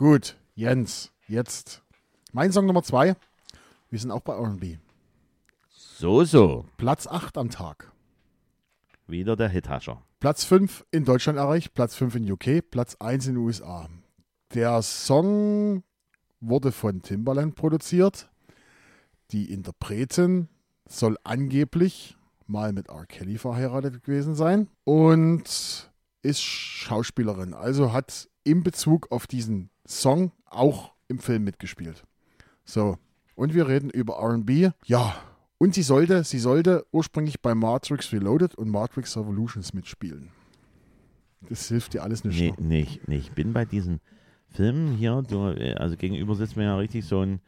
Gut. 0.00 0.38
Jens, 0.54 1.12
jetzt 1.28 1.82
mein 2.32 2.52
Song 2.52 2.64
Nummer 2.64 2.82
zwei. 2.82 3.16
Wir 3.90 3.98
sind 3.98 4.10
auch 4.10 4.22
bei 4.22 4.32
RB. 4.32 4.78
So, 5.68 6.24
so. 6.24 6.64
Platz 6.78 7.06
8 7.06 7.36
am 7.36 7.50
Tag. 7.50 7.92
Wieder 9.06 9.36
der 9.36 9.50
Hithascher. 9.50 10.00
Platz 10.18 10.44
5 10.44 10.86
in 10.90 11.04
Deutschland 11.04 11.36
erreicht, 11.36 11.74
Platz 11.74 11.96
5 11.96 12.14
in 12.14 12.32
UK, 12.32 12.70
Platz 12.70 12.96
1 12.98 13.26
in 13.26 13.34
den 13.34 13.44
USA. 13.44 13.90
Der 14.54 14.80
Song 14.80 15.82
wurde 16.40 16.72
von 16.72 17.02
Timbaland 17.02 17.54
produziert. 17.54 18.30
Die 19.32 19.52
Interpreten 19.52 20.48
soll 20.88 21.18
angeblich 21.24 22.16
mal 22.46 22.72
mit 22.72 22.88
R. 22.88 23.04
Kelly 23.04 23.36
verheiratet 23.36 24.02
gewesen 24.02 24.34
sein 24.34 24.68
und 24.84 25.90
ist 26.22 26.40
Schauspielerin. 26.40 27.52
Also 27.52 27.92
hat 27.92 28.29
in 28.44 28.62
Bezug 28.62 29.10
auf 29.10 29.26
diesen 29.26 29.70
Song 29.86 30.32
auch 30.44 30.92
im 31.08 31.18
Film 31.18 31.44
mitgespielt. 31.44 32.04
So, 32.64 32.96
und 33.34 33.54
wir 33.54 33.68
reden 33.68 33.90
über 33.90 34.22
RB. 34.22 34.72
Ja, 34.84 35.16
und 35.58 35.74
sie 35.74 35.82
sollte, 35.82 36.24
sie 36.24 36.38
sollte 36.38 36.86
ursprünglich 36.90 37.40
bei 37.40 37.54
Matrix 37.54 38.12
Reloaded 38.12 38.54
und 38.54 38.70
Matrix 38.70 39.16
Revolutions 39.16 39.74
mitspielen. 39.74 40.30
Das 41.48 41.68
hilft 41.68 41.94
dir 41.94 42.02
alles 42.02 42.24
nicht. 42.24 42.38
Nee, 42.38 42.54
nee, 42.58 42.86
nee, 43.06 43.18
ich 43.18 43.32
bin 43.32 43.52
bei 43.52 43.64
diesen 43.64 44.00
Filmen 44.48 44.96
hier, 44.96 45.22
du, 45.28 45.42
also 45.76 45.96
gegenüber 45.96 46.34
sitzt 46.34 46.56
mir 46.56 46.64
ja 46.64 46.76
richtig 46.76 47.04
so 47.04 47.20
ein 47.20 47.40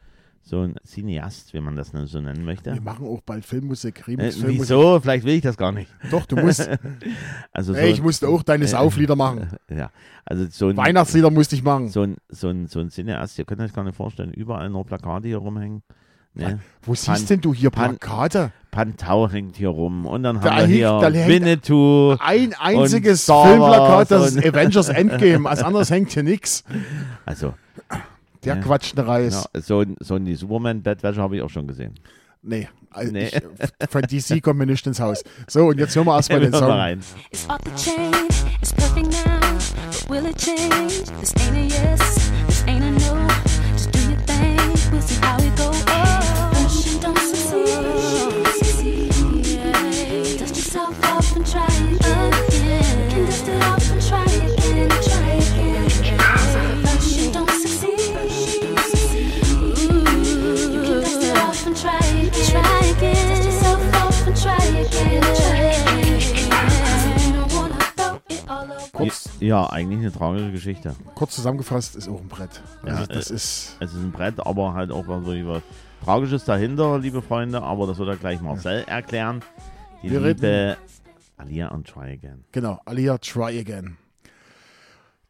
so 0.45 0.61
ein 0.61 0.75
Cineast, 0.85 1.53
wie 1.53 1.61
man 1.61 1.77
das 1.77 1.91
so 2.05 2.19
nennen 2.19 2.43
möchte. 2.43 2.73
Wir 2.73 2.81
machen 2.81 3.07
auch 3.07 3.21
bald 3.21 3.45
Filmmusik, 3.45 4.07
Remix, 4.07 4.43
äh, 4.43 4.47
Wieso? 4.49 4.99
Vielleicht 4.99 5.25
will 5.25 5.35
ich 5.35 5.41
das 5.41 5.55
gar 5.55 5.71
nicht. 5.71 5.89
Doch, 6.11 6.25
du 6.25 6.35
musst. 6.35 6.69
also 7.53 7.73
so 7.73 7.79
Ey, 7.79 7.91
ich 7.91 8.01
musste 8.01 8.27
auch 8.27 8.43
deine 8.43 8.65
äh, 8.65 8.67
Sauflieder 8.67 9.15
machen. 9.15 9.47
Ja, 9.73 9.89
also 10.25 10.45
so 10.49 10.67
ein, 10.67 10.77
Weihnachtslieder 10.77 11.31
musste 11.31 11.55
ich 11.55 11.63
machen. 11.63 11.87
So 11.87 12.03
ein, 12.03 12.17
so 12.29 12.49
ein, 12.49 12.67
so 12.67 12.79
ein 12.79 12.89
Cineast, 12.89 13.39
ihr 13.39 13.45
könnt 13.45 13.61
euch 13.61 13.73
gar 13.73 13.83
nicht 13.83 13.95
vorstellen, 13.95 14.31
überall 14.33 14.69
nur 14.69 14.85
Plakate 14.85 15.27
hier 15.27 15.37
rumhängen. 15.37 15.81
Ne? 16.35 16.59
Wo 16.81 16.93
Pan, 16.93 17.15
siehst 17.15 17.29
denn 17.29 17.41
du 17.41 17.53
hier 17.53 17.69
Plakate? 17.69 18.51
Pan, 18.71 18.95
Pantau 18.95 19.29
hängt 19.29 19.55
hier 19.55 19.69
rum 19.69 20.05
und 20.05 20.23
dann 20.23 20.41
da 20.41 20.55
haben 20.55 20.69
wir 20.69 20.75
hier 20.75 20.99
hängt, 20.99 21.27
Winnetou. 21.27 22.17
Ein 22.19 22.53
einziges 22.59 23.25
Filmplakat, 23.25 24.11
das 24.11 24.35
ist 24.35 24.45
Avengers 24.45 24.89
Endgame. 24.89 25.49
Als 25.49 25.63
anderes 25.63 25.89
hängt 25.89 26.11
hier 26.11 26.23
nichts. 26.23 26.63
Also, 27.25 27.53
der 28.45 28.55
ja. 28.55 28.61
quatscht 28.61 28.97
eine 28.97 29.07
Reis. 29.07 29.49
Ja, 29.53 29.61
so, 29.61 29.83
so 29.99 30.15
eine 30.15 30.35
Superman-Bettwäsche 30.35 31.21
habe 31.21 31.37
ich 31.37 31.41
auch 31.41 31.49
schon 31.49 31.67
gesehen. 31.67 31.95
Nee, 32.41 32.67
also 32.89 33.11
nee. 33.13 33.27
Ich, 33.27 33.89
von 33.89 34.01
DC 34.01 34.43
kommen 34.43 34.59
wir 34.59 34.65
nicht 34.65 34.85
ins 34.85 34.99
Haus. 34.99 35.23
So, 35.47 35.67
und 35.67 35.79
jetzt 35.79 35.95
hören 35.95 36.05
wir 36.05 36.15
erstmal 36.15 36.41
den 36.41 36.51
Song. 36.51 36.71
Rein. 36.71 36.99
It's 37.31 37.49
all 37.49 37.57
the 37.63 37.71
change, 37.81 38.35
it's 38.61 38.73
perfect 38.73 39.11
now, 39.11 39.39
but 39.89 40.09
will 40.09 40.25
it 40.25 40.37
change? 40.37 41.03
This 41.21 41.33
ain't 41.39 41.57
a 41.57 41.61
yes, 41.61 42.31
this 42.47 42.63
ain't 42.67 42.83
a 42.83 42.91
no, 42.91 43.27
just 43.71 43.91
do 43.91 43.99
your 43.99 44.19
thing, 44.25 44.57
we'll 44.91 45.01
see 45.01 45.21
how 45.21 45.37
it 45.37 45.52
Ja, 69.43 69.69
eigentlich 69.69 69.99
eine 69.99 70.11
tragische 70.11 70.51
Geschichte. 70.51 70.95
Kurz 71.15 71.35
zusammengefasst, 71.35 71.97
ist 71.97 72.07
auch 72.07 72.21
ein 72.21 72.29
Brett. 72.29 72.61
Also 72.81 73.01
ja, 73.01 73.07
das 73.07 73.29
äh, 73.29 73.35
ist. 73.35 73.75
Es 73.81 73.91
ist 73.91 73.97
ein 73.97 74.11
Brett, 74.13 74.39
aber 74.39 74.73
halt 74.73 74.89
auch 74.89 75.05
was, 75.07 75.25
was 75.25 75.61
Tragisches 76.05 76.45
dahinter, 76.45 76.97
liebe 76.97 77.21
Freunde, 77.21 77.61
aber 77.61 77.85
das 77.87 77.97
wird 77.97 78.07
er 78.07 78.15
gleich 78.15 78.41
Marcel 78.41 78.85
ja. 78.87 78.95
erklären. 78.95 79.41
Die 80.01 80.11
Wir 80.11 80.21
liebe 80.21 80.43
reden. 80.43 80.77
Alia 81.37 81.67
und 81.69 81.87
Try 81.87 82.13
Again. 82.13 82.45
Genau, 82.53 82.79
Alia 82.85 83.17
Try 83.17 83.59
Again. 83.59 83.97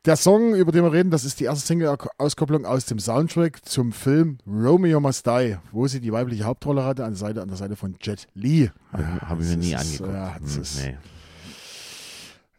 Der 0.05 0.15
Song, 0.15 0.53
über 0.53 0.71
den 0.71 0.83
wir 0.83 0.91
reden, 0.91 1.09
das 1.09 1.25
ist 1.25 1.39
die 1.39 1.45
erste 1.45 1.65
Single-Auskopplung 1.65 2.65
aus 2.65 2.85
dem 2.85 2.99
Soundtrack 2.99 3.65
zum 3.65 3.93
Film 3.93 4.37
Romeo 4.45 4.99
Must 4.99 5.25
Die, 5.25 5.57
wo 5.71 5.87
sie 5.87 6.01
die 6.01 6.11
weibliche 6.11 6.43
Hauptrolle 6.43 6.83
hatte, 6.83 7.03
an 7.03 7.11
der 7.11 7.17
Seite, 7.17 7.41
an 7.41 7.47
der 7.47 7.57
Seite 7.57 7.75
von 7.75 7.95
Jet 8.01 8.27
Li. 8.35 8.69
Habe 8.91 9.21
hab 9.21 9.39
ich 9.39 9.47
mir 9.47 9.57
nie 9.57 9.75
angeguckt. 9.75 10.13
Ja, 10.13 10.35
hm, 10.35 10.63
nee. 10.83 10.97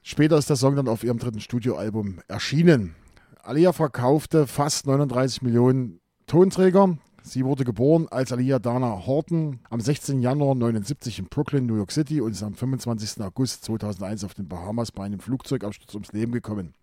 Später 0.06 0.36
ist 0.36 0.50
der 0.50 0.56
Song 0.56 0.76
dann 0.76 0.86
auf 0.86 1.02
ihrem 1.02 1.18
dritten 1.18 1.40
Studioalbum 1.40 2.18
erschienen. 2.28 2.94
Alia 3.42 3.72
verkaufte 3.72 4.46
fast 4.46 4.86
39 4.86 5.40
Millionen 5.40 5.98
Tonträger. 6.26 6.98
Sie 7.22 7.42
wurde 7.42 7.64
geboren 7.64 8.06
als 8.10 8.30
Alia 8.30 8.58
Dana 8.58 9.06
Horton 9.06 9.60
am 9.70 9.80
16. 9.80 10.20
Januar 10.20 10.52
1979 10.52 11.20
in 11.20 11.24
Brooklyn, 11.30 11.64
New 11.64 11.76
York 11.76 11.90
City 11.90 12.20
und 12.20 12.32
ist 12.32 12.42
am 12.42 12.52
25. 12.52 13.22
August 13.22 13.64
2001 13.64 14.24
auf 14.24 14.34
den 14.34 14.46
Bahamas 14.46 14.92
bei 14.92 15.04
einem 15.04 15.20
Flugzeugabsturz 15.20 15.94
ums 15.94 16.12
Leben 16.12 16.32
gekommen. 16.32 16.74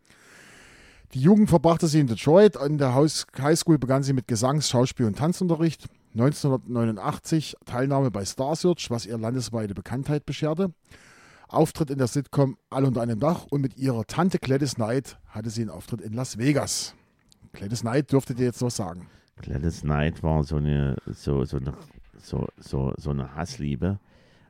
Die 1.14 1.22
Jugend 1.22 1.48
verbrachte 1.48 1.88
sie 1.88 2.00
in 2.00 2.08
Detroit. 2.08 2.58
An 2.58 2.80
der 2.80 2.96
Highschool 2.96 3.78
begann 3.78 4.02
sie 4.02 4.14
mit 4.14 4.28
Gesangs-, 4.28 4.68
Schauspiel- 4.68 5.06
und 5.06 5.20
Tanzunterricht. 5.20 5.86
1989 6.14 7.56
Teilnahme 7.68 8.10
bei 8.10 8.26
Star 8.26 8.56
Search, 8.56 8.90
was 8.90 9.06
ihr 9.06 9.20
landesweite 9.20 9.76
Bekanntheit 9.76 10.26
bescherte. 10.26 10.74
Auftritt 11.54 11.90
in 11.90 11.98
der 11.98 12.08
Sitcom 12.08 12.58
All 12.70 12.86
unter 12.86 13.02
einem 13.02 13.20
Dach 13.20 13.46
und 13.50 13.62
mit 13.62 13.78
ihrer 13.78 14.06
Tante 14.06 14.40
Gladys 14.40 14.76
Knight 14.76 15.18
hatte 15.28 15.50
sie 15.50 15.62
einen 15.62 15.70
Auftritt 15.70 16.02
in 16.02 16.14
Las 16.14 16.38
Vegas. 16.38 16.96
Gladys 17.52 17.82
Knight 17.82 18.12
dürftet 18.12 18.40
ihr 18.40 18.46
jetzt 18.46 18.62
noch 18.62 18.72
sagen. 18.72 19.08
Gladys 19.42 19.82
Knight 19.82 20.24
war 20.24 20.44
so 20.44 20.58
eine, 20.58 20.96
so, 21.08 21.44
so 21.46 21.58
eine, 21.58 21.74
so, 22.18 22.48
so, 22.58 22.94
so 22.98 23.10
eine 23.10 23.36
Hassliebe 23.36 24.00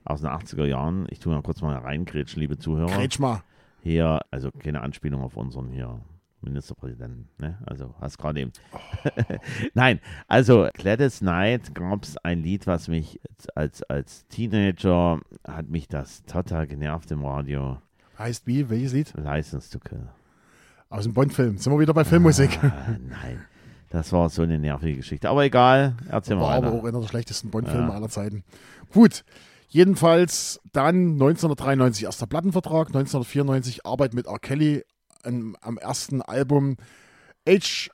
aus 0.03 0.21
den 0.21 0.29
80er 0.29 0.65
Jahren. 0.65 1.07
Ich 1.09 1.19
tue 1.19 1.33
mal 1.33 1.41
kurz 1.41 1.61
mal 1.61 1.77
reingrätschen, 1.77 2.39
liebe 2.39 2.57
Zuhörer. 2.57 2.91
Grätsch 2.91 3.19
mal. 3.19 3.43
Hier, 3.81 4.21
also 4.29 4.51
keine 4.51 4.81
Anspielung 4.81 5.21
auf 5.21 5.37
unseren 5.37 5.69
hier 5.69 5.99
Ministerpräsidenten. 6.41 7.30
Ne? 7.38 7.58
Also 7.65 7.93
hast 7.99 8.17
gerade 8.17 8.41
eben. 8.41 8.51
Oh. 8.73 9.10
Nein, 9.73 9.99
also 10.27 10.67
Gladys 10.73 11.19
Knight 11.19 11.73
gab 11.75 12.04
es 12.04 12.17
ein 12.17 12.41
Lied, 12.41 12.67
was 12.67 12.88
mich 12.88 13.19
als, 13.56 13.84
als 13.84 14.27
Teenager 14.27 15.19
hat 15.47 15.69
mich 15.69 15.88
das 15.88 16.23
total 16.23 16.67
genervt 16.67 17.12
im 17.12 17.25
Radio. 17.25 17.77
Heißt 18.17 18.45
wie? 18.47 18.69
Welches 18.69 18.93
Lied? 18.93 19.13
License 19.15 19.69
to 19.71 19.80
Kill. 19.80 20.08
Aus 20.89 21.04
dem 21.04 21.13
Bond-Film. 21.13 21.58
Sind 21.58 21.71
wir 21.71 21.80
wieder 21.80 21.93
bei 21.93 22.04
Filmmusik? 22.04 22.60
Ah, 22.63 22.97
nein. 22.99 23.45
Das 23.89 24.13
war 24.13 24.30
so 24.30 24.41
eine 24.41 24.58
nervige 24.58 24.97
Geschichte. 24.97 25.30
Aber 25.30 25.43
egal, 25.43 25.95
erzähl 26.10 26.36
mal 26.36 26.43
weiter. 26.43 26.67
aber 26.67 26.77
auch 26.77 26.86
einer 26.86 27.01
der 27.01 27.08
schlechtesten 27.08 27.49
Bond-Filme 27.49 27.89
ja. 27.89 27.93
aller 27.93 28.10
Zeiten. 28.10 28.43
Gut. 28.93 29.23
Jedenfalls 29.67 30.60
dann 30.73 31.13
1993 31.13 32.04
erster 32.04 32.27
Plattenvertrag, 32.27 32.88
1994 32.88 33.86
Arbeit 33.86 34.13
mit 34.13 34.27
R. 34.27 34.38
Kelly 34.38 34.84
an, 35.23 35.55
am 35.62 35.77
ersten 35.77 36.21
Album 36.21 36.77
Age 37.47 37.89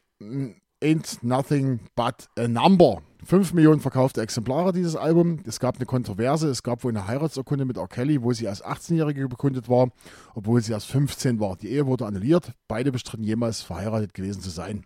Ain't 0.83 1.23
Nothing 1.23 1.79
But 1.95 2.27
a 2.37 2.47
Number. 2.47 3.01
Fünf 3.25 3.53
Millionen 3.53 3.79
verkaufte 3.79 4.21
Exemplare 4.21 4.73
dieses 4.73 4.95
Album. 4.95 5.39
Es 5.45 5.59
gab 5.59 5.77
eine 5.77 5.85
Kontroverse. 5.85 6.49
Es 6.49 6.61
gab 6.61 6.83
wohl 6.83 6.91
eine 6.91 7.07
Heiratsurkunde 7.07 7.65
mit 7.65 7.77
R. 7.77 7.87
Kelly, 7.87 8.21
wo 8.21 8.31
sie 8.31 8.47
als 8.47 8.63
18-Jährige 8.63 9.27
bekundet 9.27 9.69
war, 9.69 9.89
obwohl 10.35 10.61
sie 10.61 10.73
erst 10.73 10.87
15 10.87 11.39
war. 11.39 11.55
Die 11.55 11.69
Ehe 11.69 11.87
wurde 11.87 12.05
annulliert. 12.05 12.51
Beide 12.67 12.91
bestritten 12.91 13.23
jemals 13.23 13.61
verheiratet 13.61 14.13
gewesen 14.13 14.41
zu 14.41 14.49
sein. 14.49 14.85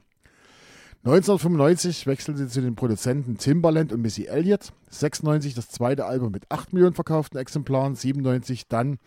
1995 1.03 2.07
wechselte 2.07 2.39
sie 2.39 2.47
zu 2.47 2.61
den 2.61 2.75
Produzenten 2.75 3.37
Timbaland 3.37 3.91
und 3.91 4.01
Missy 4.01 4.25
Elliott. 4.25 4.71
96 4.89 5.55
das 5.55 5.67
zweite 5.69 6.05
Album 6.05 6.31
mit 6.31 6.49
8 6.49 6.73
Millionen 6.73 6.93
verkauften 6.93 7.39
Exemplaren. 7.39 7.95
97 7.95 8.67
dann 8.67 8.97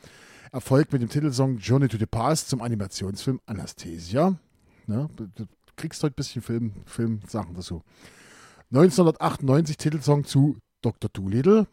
Erfolg 0.55 0.93
mit 0.93 1.03
dem 1.03 1.09
Titelsong 1.09 1.59
Journey 1.59 1.89
to 1.89 1.99
the 1.99 2.07
Past 2.07 2.49
zum 2.49 2.63
Animationsfilm 2.63 3.41
Anastasia. 3.45 4.37
Ne, 4.87 5.09
du 5.17 5.47
kriegst 5.75 6.01
heute 6.05 6.13
ein 6.13 6.15
bisschen 6.15 6.43
Film, 6.43 6.73
Filmsachen 6.87 7.55
dazu. 7.57 7.83
1998 8.71 9.77
Titelsong 9.77 10.25
zu 10.25 10.57
Dr. 10.81 11.11
Doolittle 11.13 11.67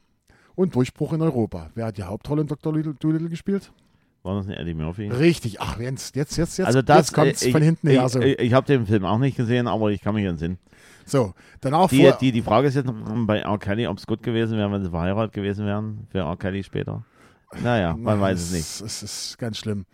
und 0.55 0.73
Durchbruch 0.73 1.13
in 1.13 1.21
Europa. 1.21 1.69
Wer 1.75 1.85
hat 1.85 1.97
die 1.99 2.03
Hauptrolle 2.03 2.41
in 2.41 2.47
Dr. 2.47 2.73
Doolittle 2.73 3.29
gespielt? 3.29 3.71
War 4.23 4.37
das 4.37 4.47
nicht 4.47 4.59
Eddie 4.59 4.73
Murphy? 4.73 5.09
Richtig. 5.09 5.61
Ach, 5.61 5.79
jetzt, 5.79 6.15
jetzt, 6.15 6.37
jetzt, 6.37 6.57
jetzt, 6.57 6.65
also 6.65 6.81
das, 6.81 6.97
jetzt 6.97 7.13
kommt 7.13 7.33
es 7.33 7.47
von 7.47 7.61
hinten 7.61 7.87
her. 7.87 8.09
So. 8.09 8.19
Ich, 8.19 8.39
ich 8.39 8.53
habe 8.53 8.65
den 8.65 8.87
Film 8.87 9.05
auch 9.05 9.19
nicht 9.19 9.37
gesehen, 9.37 9.67
aber 9.67 9.91
ich 9.91 10.01
kann 10.01 10.15
mich 10.15 10.25
entsinnen. 10.25 10.57
So, 11.05 11.35
danach 11.61 11.89
die, 11.89 12.01
vor, 12.01 12.13
die, 12.13 12.31
die 12.31 12.41
Frage 12.41 12.67
ist 12.67 12.73
jetzt 12.73 12.89
bei 13.27 13.41
R. 13.41 13.59
Kelly, 13.59 13.85
ob 13.85 13.99
es 13.99 14.07
gut 14.07 14.23
gewesen 14.23 14.57
wäre, 14.57 14.71
wenn 14.71 14.83
sie 14.83 14.89
verheiratet 14.89 15.33
gewesen 15.33 15.67
wären 15.67 16.07
für 16.09 16.19
R. 16.19 16.35
Kelly 16.37 16.63
später. 16.63 17.03
Naja, 17.61 17.95
man 17.97 18.19
Na, 18.19 18.21
weiß 18.21 18.39
es 18.39 18.51
nicht. 18.51 18.81
Es 18.81 19.03
ist 19.03 19.37
ganz 19.37 19.57
schlimm. 19.57 19.85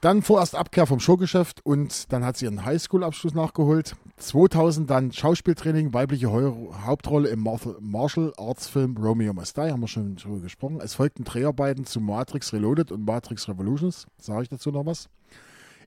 Dann 0.00 0.22
vorerst 0.22 0.54
Abkehr 0.54 0.86
vom 0.86 0.98
Showgeschäft 0.98 1.64
und 1.64 2.10
dann 2.10 2.24
hat 2.24 2.38
sie 2.38 2.46
ihren 2.46 2.64
Highschool-Abschluss 2.64 3.34
nachgeholt. 3.34 3.96
2000 4.16 4.88
dann 4.88 5.12
Schauspieltraining, 5.12 5.92
weibliche 5.92 6.30
Hauptrolle 6.32 7.28
im 7.28 7.46
Martial 7.80 8.32
Arts 8.38 8.66
Film 8.66 8.96
Romeo 8.96 9.34
Must 9.34 9.58
Die, 9.58 9.60
haben 9.60 9.80
wir 9.80 9.88
schon 9.88 10.16
drüber 10.16 10.40
gesprochen. 10.40 10.80
Es 10.82 10.94
folgten 10.94 11.24
Dreharbeiten 11.24 11.84
zu 11.84 12.00
Matrix 12.00 12.54
Reloaded 12.54 12.92
und 12.92 13.04
Matrix 13.04 13.46
Revolutions, 13.46 14.06
sage 14.18 14.44
ich 14.44 14.48
dazu 14.48 14.70
noch 14.70 14.86
was. 14.86 15.10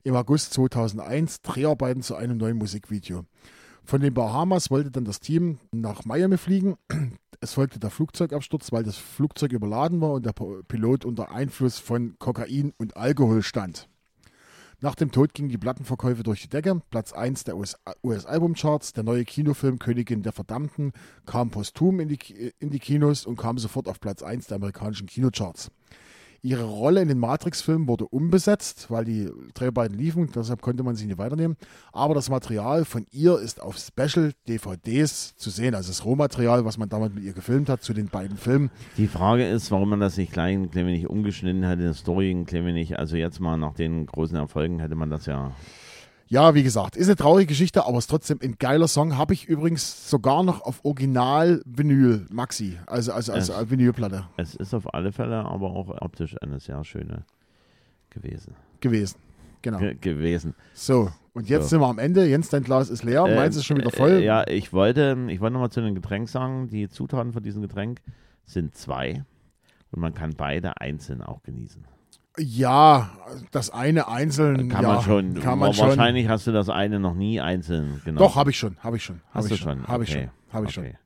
Im 0.04 0.14
August 0.14 0.52
2001 0.54 1.42
Dreharbeiten 1.42 2.02
zu 2.02 2.14
einem 2.14 2.36
neuen 2.36 2.58
Musikvideo. 2.58 3.24
Von 3.84 4.00
den 4.00 4.14
Bahamas 4.14 4.70
wollte 4.70 4.92
dann 4.92 5.04
das 5.04 5.18
Team 5.18 5.58
nach 5.72 6.04
Miami 6.04 6.38
fliegen. 6.38 6.76
Es 7.44 7.52
folgte 7.52 7.78
der 7.78 7.90
Flugzeugabsturz, 7.90 8.72
weil 8.72 8.84
das 8.84 8.96
Flugzeug 8.96 9.52
überladen 9.52 10.00
war 10.00 10.12
und 10.12 10.24
der 10.24 10.32
Pilot 10.32 11.04
unter 11.04 11.30
Einfluss 11.30 11.78
von 11.78 12.16
Kokain 12.18 12.72
und 12.78 12.96
Alkohol 12.96 13.42
stand. 13.42 13.86
Nach 14.80 14.94
dem 14.94 15.10
Tod 15.12 15.34
gingen 15.34 15.50
die 15.50 15.58
Plattenverkäufe 15.58 16.22
durch 16.22 16.40
die 16.40 16.48
Decke. 16.48 16.80
Platz 16.88 17.12
1 17.12 17.44
der 17.44 17.58
US-Albumcharts. 17.58 18.94
Der 18.94 19.04
neue 19.04 19.26
Kinofilm 19.26 19.78
Königin 19.78 20.22
der 20.22 20.32
Verdammten 20.32 20.92
kam 21.26 21.50
posthum 21.50 22.00
in 22.00 22.08
die, 22.08 22.18
in 22.60 22.70
die 22.70 22.78
Kinos 22.78 23.26
und 23.26 23.36
kam 23.36 23.58
sofort 23.58 23.88
auf 23.88 24.00
Platz 24.00 24.22
1 24.22 24.46
der 24.46 24.56
amerikanischen 24.56 25.06
Kinocharts. 25.06 25.70
Ihre 26.44 26.64
Rolle 26.64 27.00
in 27.00 27.08
den 27.08 27.18
Matrix-Filmen 27.18 27.88
wurde 27.88 28.04
umbesetzt, 28.04 28.90
weil 28.90 29.06
die 29.06 29.30
Dreharbeiten 29.54 29.96
liefen, 29.96 30.28
deshalb 30.34 30.60
konnte 30.60 30.82
man 30.82 30.94
sie 30.94 31.06
nicht 31.06 31.16
weiternehmen. 31.16 31.56
Aber 31.90 32.12
das 32.12 32.28
Material 32.28 32.84
von 32.84 33.06
ihr 33.12 33.38
ist 33.38 33.62
auf 33.62 33.78
Special-DVDs 33.78 35.36
zu 35.36 35.48
sehen, 35.48 35.74
also 35.74 35.88
das 35.88 36.04
Rohmaterial, 36.04 36.66
was 36.66 36.76
man 36.76 36.90
damals 36.90 37.14
mit 37.14 37.24
ihr 37.24 37.32
gefilmt 37.32 37.70
hat 37.70 37.82
zu 37.82 37.94
den 37.94 38.08
beiden 38.08 38.36
Filmen. 38.36 38.70
Die 38.98 39.06
Frage 39.06 39.48
ist, 39.48 39.70
warum 39.70 39.88
man 39.88 40.00
das 40.00 40.18
nicht 40.18 40.34
gleich 40.34 40.54
ein 40.54 40.70
klein 40.70 40.86
wenig 40.86 41.08
umgeschnitten 41.08 41.62
hätte, 41.62 41.84
das 41.84 42.00
Story 42.00 42.30
ein 42.30 42.44
klein 42.44 42.66
wenig, 42.66 42.98
also 42.98 43.16
jetzt 43.16 43.40
mal 43.40 43.56
nach 43.56 43.72
den 43.72 44.04
großen 44.04 44.36
Erfolgen 44.36 44.80
hätte 44.80 44.96
man 44.96 45.08
das 45.08 45.24
ja 45.24 45.52
ja, 46.26 46.54
wie 46.54 46.62
gesagt, 46.62 46.96
ist 46.96 47.08
eine 47.08 47.16
traurige 47.16 47.46
Geschichte, 47.46 47.86
aber 47.86 47.98
ist 47.98 48.08
trotzdem 48.08 48.38
ein 48.42 48.56
geiler 48.58 48.88
Song. 48.88 49.16
Habe 49.16 49.34
ich 49.34 49.46
übrigens 49.46 50.08
sogar 50.08 50.42
noch 50.42 50.62
auf 50.62 50.84
Original-Vinyl, 50.84 52.26
Maxi, 52.30 52.78
also, 52.86 53.12
also, 53.12 53.32
also 53.32 53.52
es, 53.52 53.70
Vinylplatte. 53.70 54.26
Es 54.36 54.54
ist 54.54 54.74
auf 54.74 54.92
alle 54.94 55.12
Fälle 55.12 55.44
aber 55.44 55.70
auch 55.70 55.88
optisch 56.00 56.36
eine 56.42 56.58
sehr 56.60 56.82
schöne 56.84 57.24
gewesen. 58.10 58.54
Gewesen, 58.80 59.16
genau. 59.62 59.78
Ge 59.78 59.94
gewesen. 59.94 60.54
So, 60.72 61.10
und 61.34 61.48
jetzt 61.48 61.64
so. 61.64 61.68
sind 61.70 61.80
wir 61.80 61.88
am 61.88 61.98
Ende. 61.98 62.26
Jens, 62.26 62.48
dein 62.48 62.62
Glas 62.62 62.90
ist 62.90 63.02
leer, 63.02 63.24
äh, 63.24 63.34
meins 63.34 63.56
ist 63.56 63.66
schon 63.66 63.76
wieder 63.76 63.90
voll. 63.90 64.12
Äh, 64.12 64.24
ja, 64.24 64.46
ich 64.46 64.72
wollte, 64.72 65.16
ich 65.28 65.40
wollte 65.40 65.52
nochmal 65.52 65.70
zu 65.70 65.82
dem 65.82 65.94
Getränk 65.94 66.28
sagen, 66.28 66.68
die 66.68 66.88
Zutaten 66.88 67.32
von 67.32 67.42
diesem 67.42 67.60
Getränk 67.60 68.00
sind 68.44 68.74
zwei 68.74 69.24
und 69.90 70.00
man 70.00 70.14
kann 70.14 70.34
beide 70.36 70.80
einzeln 70.80 71.22
auch 71.22 71.42
genießen. 71.42 71.86
Ja, 72.36 73.10
das 73.52 73.70
eine 73.70 74.08
einzeln. 74.08 74.68
Kann 74.68 74.82
ja, 74.82 74.94
man 74.94 75.02
schon. 75.02 75.34
Kann 75.40 75.58
man 75.58 75.76
wahrscheinlich 75.76 76.24
schon. 76.24 76.32
hast 76.32 76.46
du 76.46 76.52
das 76.52 76.68
eine 76.68 76.98
noch 76.98 77.14
nie 77.14 77.40
einzeln 77.40 78.00
genau. 78.04 78.18
Doch, 78.18 78.36
habe 78.36 78.50
ich 78.50 78.58
schon, 78.58 78.76
habe 78.80 78.96
ich 78.96 79.04
schon. 79.04 79.20
Hast 79.30 79.50
du 79.50 79.56
schon? 79.56 79.86
Habe 79.86 80.04
ich 80.04 80.10
schon. 80.10 80.30
Habe 80.52 80.66
ich 80.66 80.76
okay. 80.76 80.90
schon. 80.90 80.98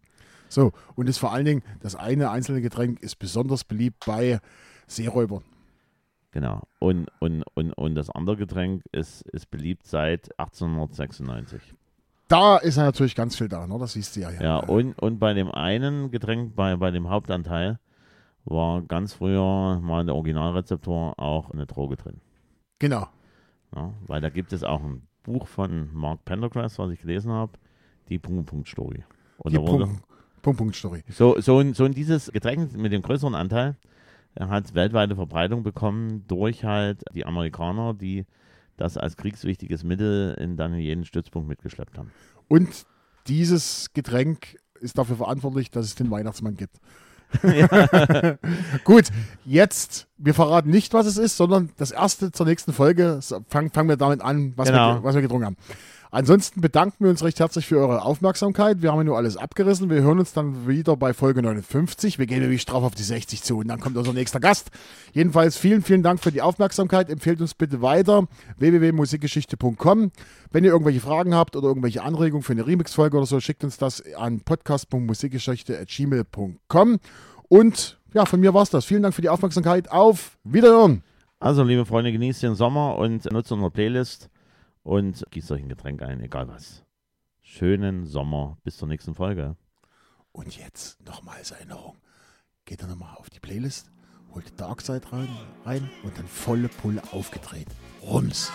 So, 0.49 0.73
und 0.95 1.09
ist 1.09 1.19
vor 1.19 1.33
allen 1.33 1.45
Dingen, 1.45 1.63
das 1.81 1.95
eine 1.95 2.31
einzelne 2.31 2.63
Getränk 2.63 3.01
ist 3.01 3.19
besonders 3.19 3.65
beliebt 3.65 4.05
bei 4.07 4.41
Seeräubern. 4.87 5.43
Genau. 6.31 6.63
Und, 6.79 7.09
und, 7.21 7.43
und, 7.55 7.73
und 7.73 7.95
das 7.95 8.11
andere 8.11 8.37
Getränk 8.37 8.83
ist, 8.93 9.23
ist 9.23 9.51
beliebt 9.51 9.87
seit 9.87 10.31
1896. 10.39 11.61
Da 12.29 12.59
ist 12.59 12.77
er 12.77 12.85
natürlich 12.85 13.15
ganz 13.15 13.37
viel 13.37 13.49
da, 13.49 13.67
ne? 13.67 13.77
das 13.79 13.95
siehst 13.95 14.17
du 14.17 14.21
ja. 14.21 14.31
Ja, 14.31 14.43
ja 14.43 14.57
und, 14.59 14.99
und 14.99 15.19
bei 15.19 15.33
dem 15.33 15.51
einen 15.51 16.11
Getränk, 16.11 16.55
bei, 16.55 16.77
bei 16.77 16.91
dem 16.91 17.09
Hauptanteil, 17.09 17.79
war 18.45 18.83
ganz 18.83 19.15
früher 19.15 19.81
mal 19.81 20.01
in 20.01 20.07
der 20.07 20.17
Originalrezeptur 20.17 21.19
auch 21.19 21.51
eine 21.51 21.67
Droge 21.67 21.97
drin. 21.97 22.21
Genau. 22.79 23.09
Ja, 23.75 23.93
weil 24.07 24.21
da 24.21 24.31
gibt 24.31 24.53
es 24.53 24.65
auch 24.65 24.83
ein 24.83 25.07
Buch 25.23 25.47
von 25.47 25.91
Mark 25.93 26.25
Pendergrass, 26.25 26.79
was 26.79 26.91
ich 26.91 27.01
gelesen 27.01 27.31
habe, 27.31 27.53
die 28.09 28.19
Punkt-Punkt-Story. 28.19 29.05
Die 29.51 29.59
Punkt-Punkt-Story. 29.59 31.05
So, 31.09 31.39
so, 31.41 31.61
in, 31.61 31.75
so 31.75 31.85
in 31.85 31.93
dieses 31.93 32.33
Getränk 32.33 32.75
mit 32.77 32.93
dem 32.93 33.03
größeren 33.03 33.35
Anteil 33.35 33.77
hat 34.39 34.75
weltweite 34.75 35.17
Verbreitung 35.17 35.63
bekommen 35.63 36.25
durch 36.29 36.65
halt 36.65 37.03
die 37.15 37.27
Amerikaner, 37.27 37.95
die 37.95 38.25
das 38.77 38.97
als 38.97 39.17
kriegswichtiges 39.17 39.85
Mittel 39.85 40.35
in 40.39 40.57
dann 40.57 40.75
jeden 40.75 41.05
Stützpunkt 41.05 41.49
mitgeschleppt 41.49 41.99
haben. 41.99 42.13
Und 42.47 42.87
dieses 43.27 43.93
Getränk 43.93 44.59
ist 44.81 44.97
dafür 44.97 45.17
verantwortlich, 45.17 45.71
dass 45.71 45.87
es 45.87 45.95
den 45.97 46.11
Weihnachtsmann 46.11 46.57
gibt. 46.57 46.79
Gut, 48.85 49.05
jetzt, 49.45 50.07
wir 50.17 50.35
verraten 50.35 50.71
nicht, 50.71 50.95
was 50.95 51.07
es 51.07 51.19
ist, 51.19 51.37
sondern 51.37 51.71
das 51.77 51.91
erste 51.91 52.33
zur 52.33 52.47
nächsten 52.47 52.73
Folge. 52.73 53.21
Fangen, 53.49 53.71
fangen 53.71 53.89
wir 53.89 53.97
damit 53.97 54.21
an, 54.23 54.53
was, 54.57 54.69
genau. 54.69 54.97
wir, 54.97 55.05
was 55.05 55.15
wir 55.15 55.23
getrunken 55.23 55.47
haben. 55.47 55.57
Ansonsten 56.11 56.63
bedanken 56.63 57.05
wir 57.05 57.11
uns 57.11 57.23
recht 57.23 57.39
herzlich 57.39 57.67
für 57.67 57.77
eure 57.79 58.03
Aufmerksamkeit. 58.03 58.81
Wir 58.81 58.93
haben 58.93 58.99
ja 58.99 59.05
nur 59.05 59.19
alles 59.19 59.37
abgerissen. 59.37 59.91
Wir 59.91 60.01
hören 60.03 60.19
uns 60.19 60.33
dann 60.33 60.67
wieder 60.67 60.97
bei 60.97 61.13
Folge 61.13 61.43
59. 61.43 62.19
Wir 62.19 62.25
gehen 62.27 62.41
nämlich 62.41 62.63
straff 62.63 62.83
auf 62.83 62.95
die 62.95 63.03
60 63.03 63.43
zu 63.43 63.59
und 63.59 63.69
dann 63.69 63.79
kommt 63.79 63.99
unser 63.99 64.15
nächster 64.15 64.41
Gast. 64.41 64.71
Jedenfalls 65.13 65.59
vielen, 65.59 65.83
vielen 65.83 66.03
Dank 66.03 66.21
für 66.21 66.33
die 66.33 66.41
Aufmerksamkeit. 66.41 67.11
Empfehlt 67.11 67.43
uns 67.43 67.53
bitte 67.55 67.83
weiter 67.83 68.27
www.musikgeschichte.com. 68.57 70.11
Wenn 70.51 70.65
ihr 70.65 70.71
irgendwelche 70.71 71.01
Fragen 71.01 71.35
habt 71.35 71.57
oder 71.57 71.69
irgendwelche 71.69 72.03
Anregungen 72.03 72.43
für 72.43 72.53
eine 72.53 72.67
Remix-Folge 72.67 73.19
oder 73.19 73.27
so, 73.27 73.39
schickt 73.41 73.65
uns 73.65 73.77
das 73.77 74.03
an 74.15 74.41
podcast.musikgeschichte.gmail.com. 74.41 77.01
Und 77.49 77.99
ja, 78.15 78.25
von 78.25 78.41
mir 78.41 78.55
war 78.55 78.63
es 78.63 78.71
das. 78.71 78.87
Vielen 78.87 79.03
Dank 79.03 79.15
für 79.15 79.21
die 79.21 79.29
Aufmerksamkeit. 79.29 79.91
Auf 79.91 80.39
Wiederhören. 80.43 81.03
Also, 81.39 81.63
liebe 81.63 81.85
Freunde, 81.85 82.13
genießt 82.13 82.43
den 82.43 82.55
Sommer 82.55 82.97
und 82.97 83.31
nutzt 83.31 83.53
unsere 83.53 83.71
Playlist 83.71 84.31
und 84.83 85.25
gießt 85.31 85.51
euch 85.53 85.63
ein 85.63 85.69
Getränk 85.69 86.03
ein, 86.03 86.21
egal 86.21 86.49
was. 86.49 86.85
Schönen 87.41 88.07
Sommer, 88.07 88.59
bis 88.63 88.77
zur 88.77 88.89
nächsten 88.89 89.15
Folge. 89.15 89.57
Und 90.33 90.57
jetzt 90.57 91.01
nochmal 91.05 91.39
als 91.39 91.51
Erinnerung. 91.51 91.97
Geht 92.65 92.83
dann 92.83 92.91
nochmal 92.91 93.17
auf 93.17 93.31
die 93.31 93.41
Playlist, 93.41 93.91
holt 94.35 94.61
Darkside 94.61 95.11
rein, 95.13 95.29
rein 95.65 95.91
und 96.05 96.17
dann 96.19 96.29
volle 96.29 96.69
Pulle 96.69 97.03
aufgedreht. 97.13 97.69
Rums. 98.03 98.53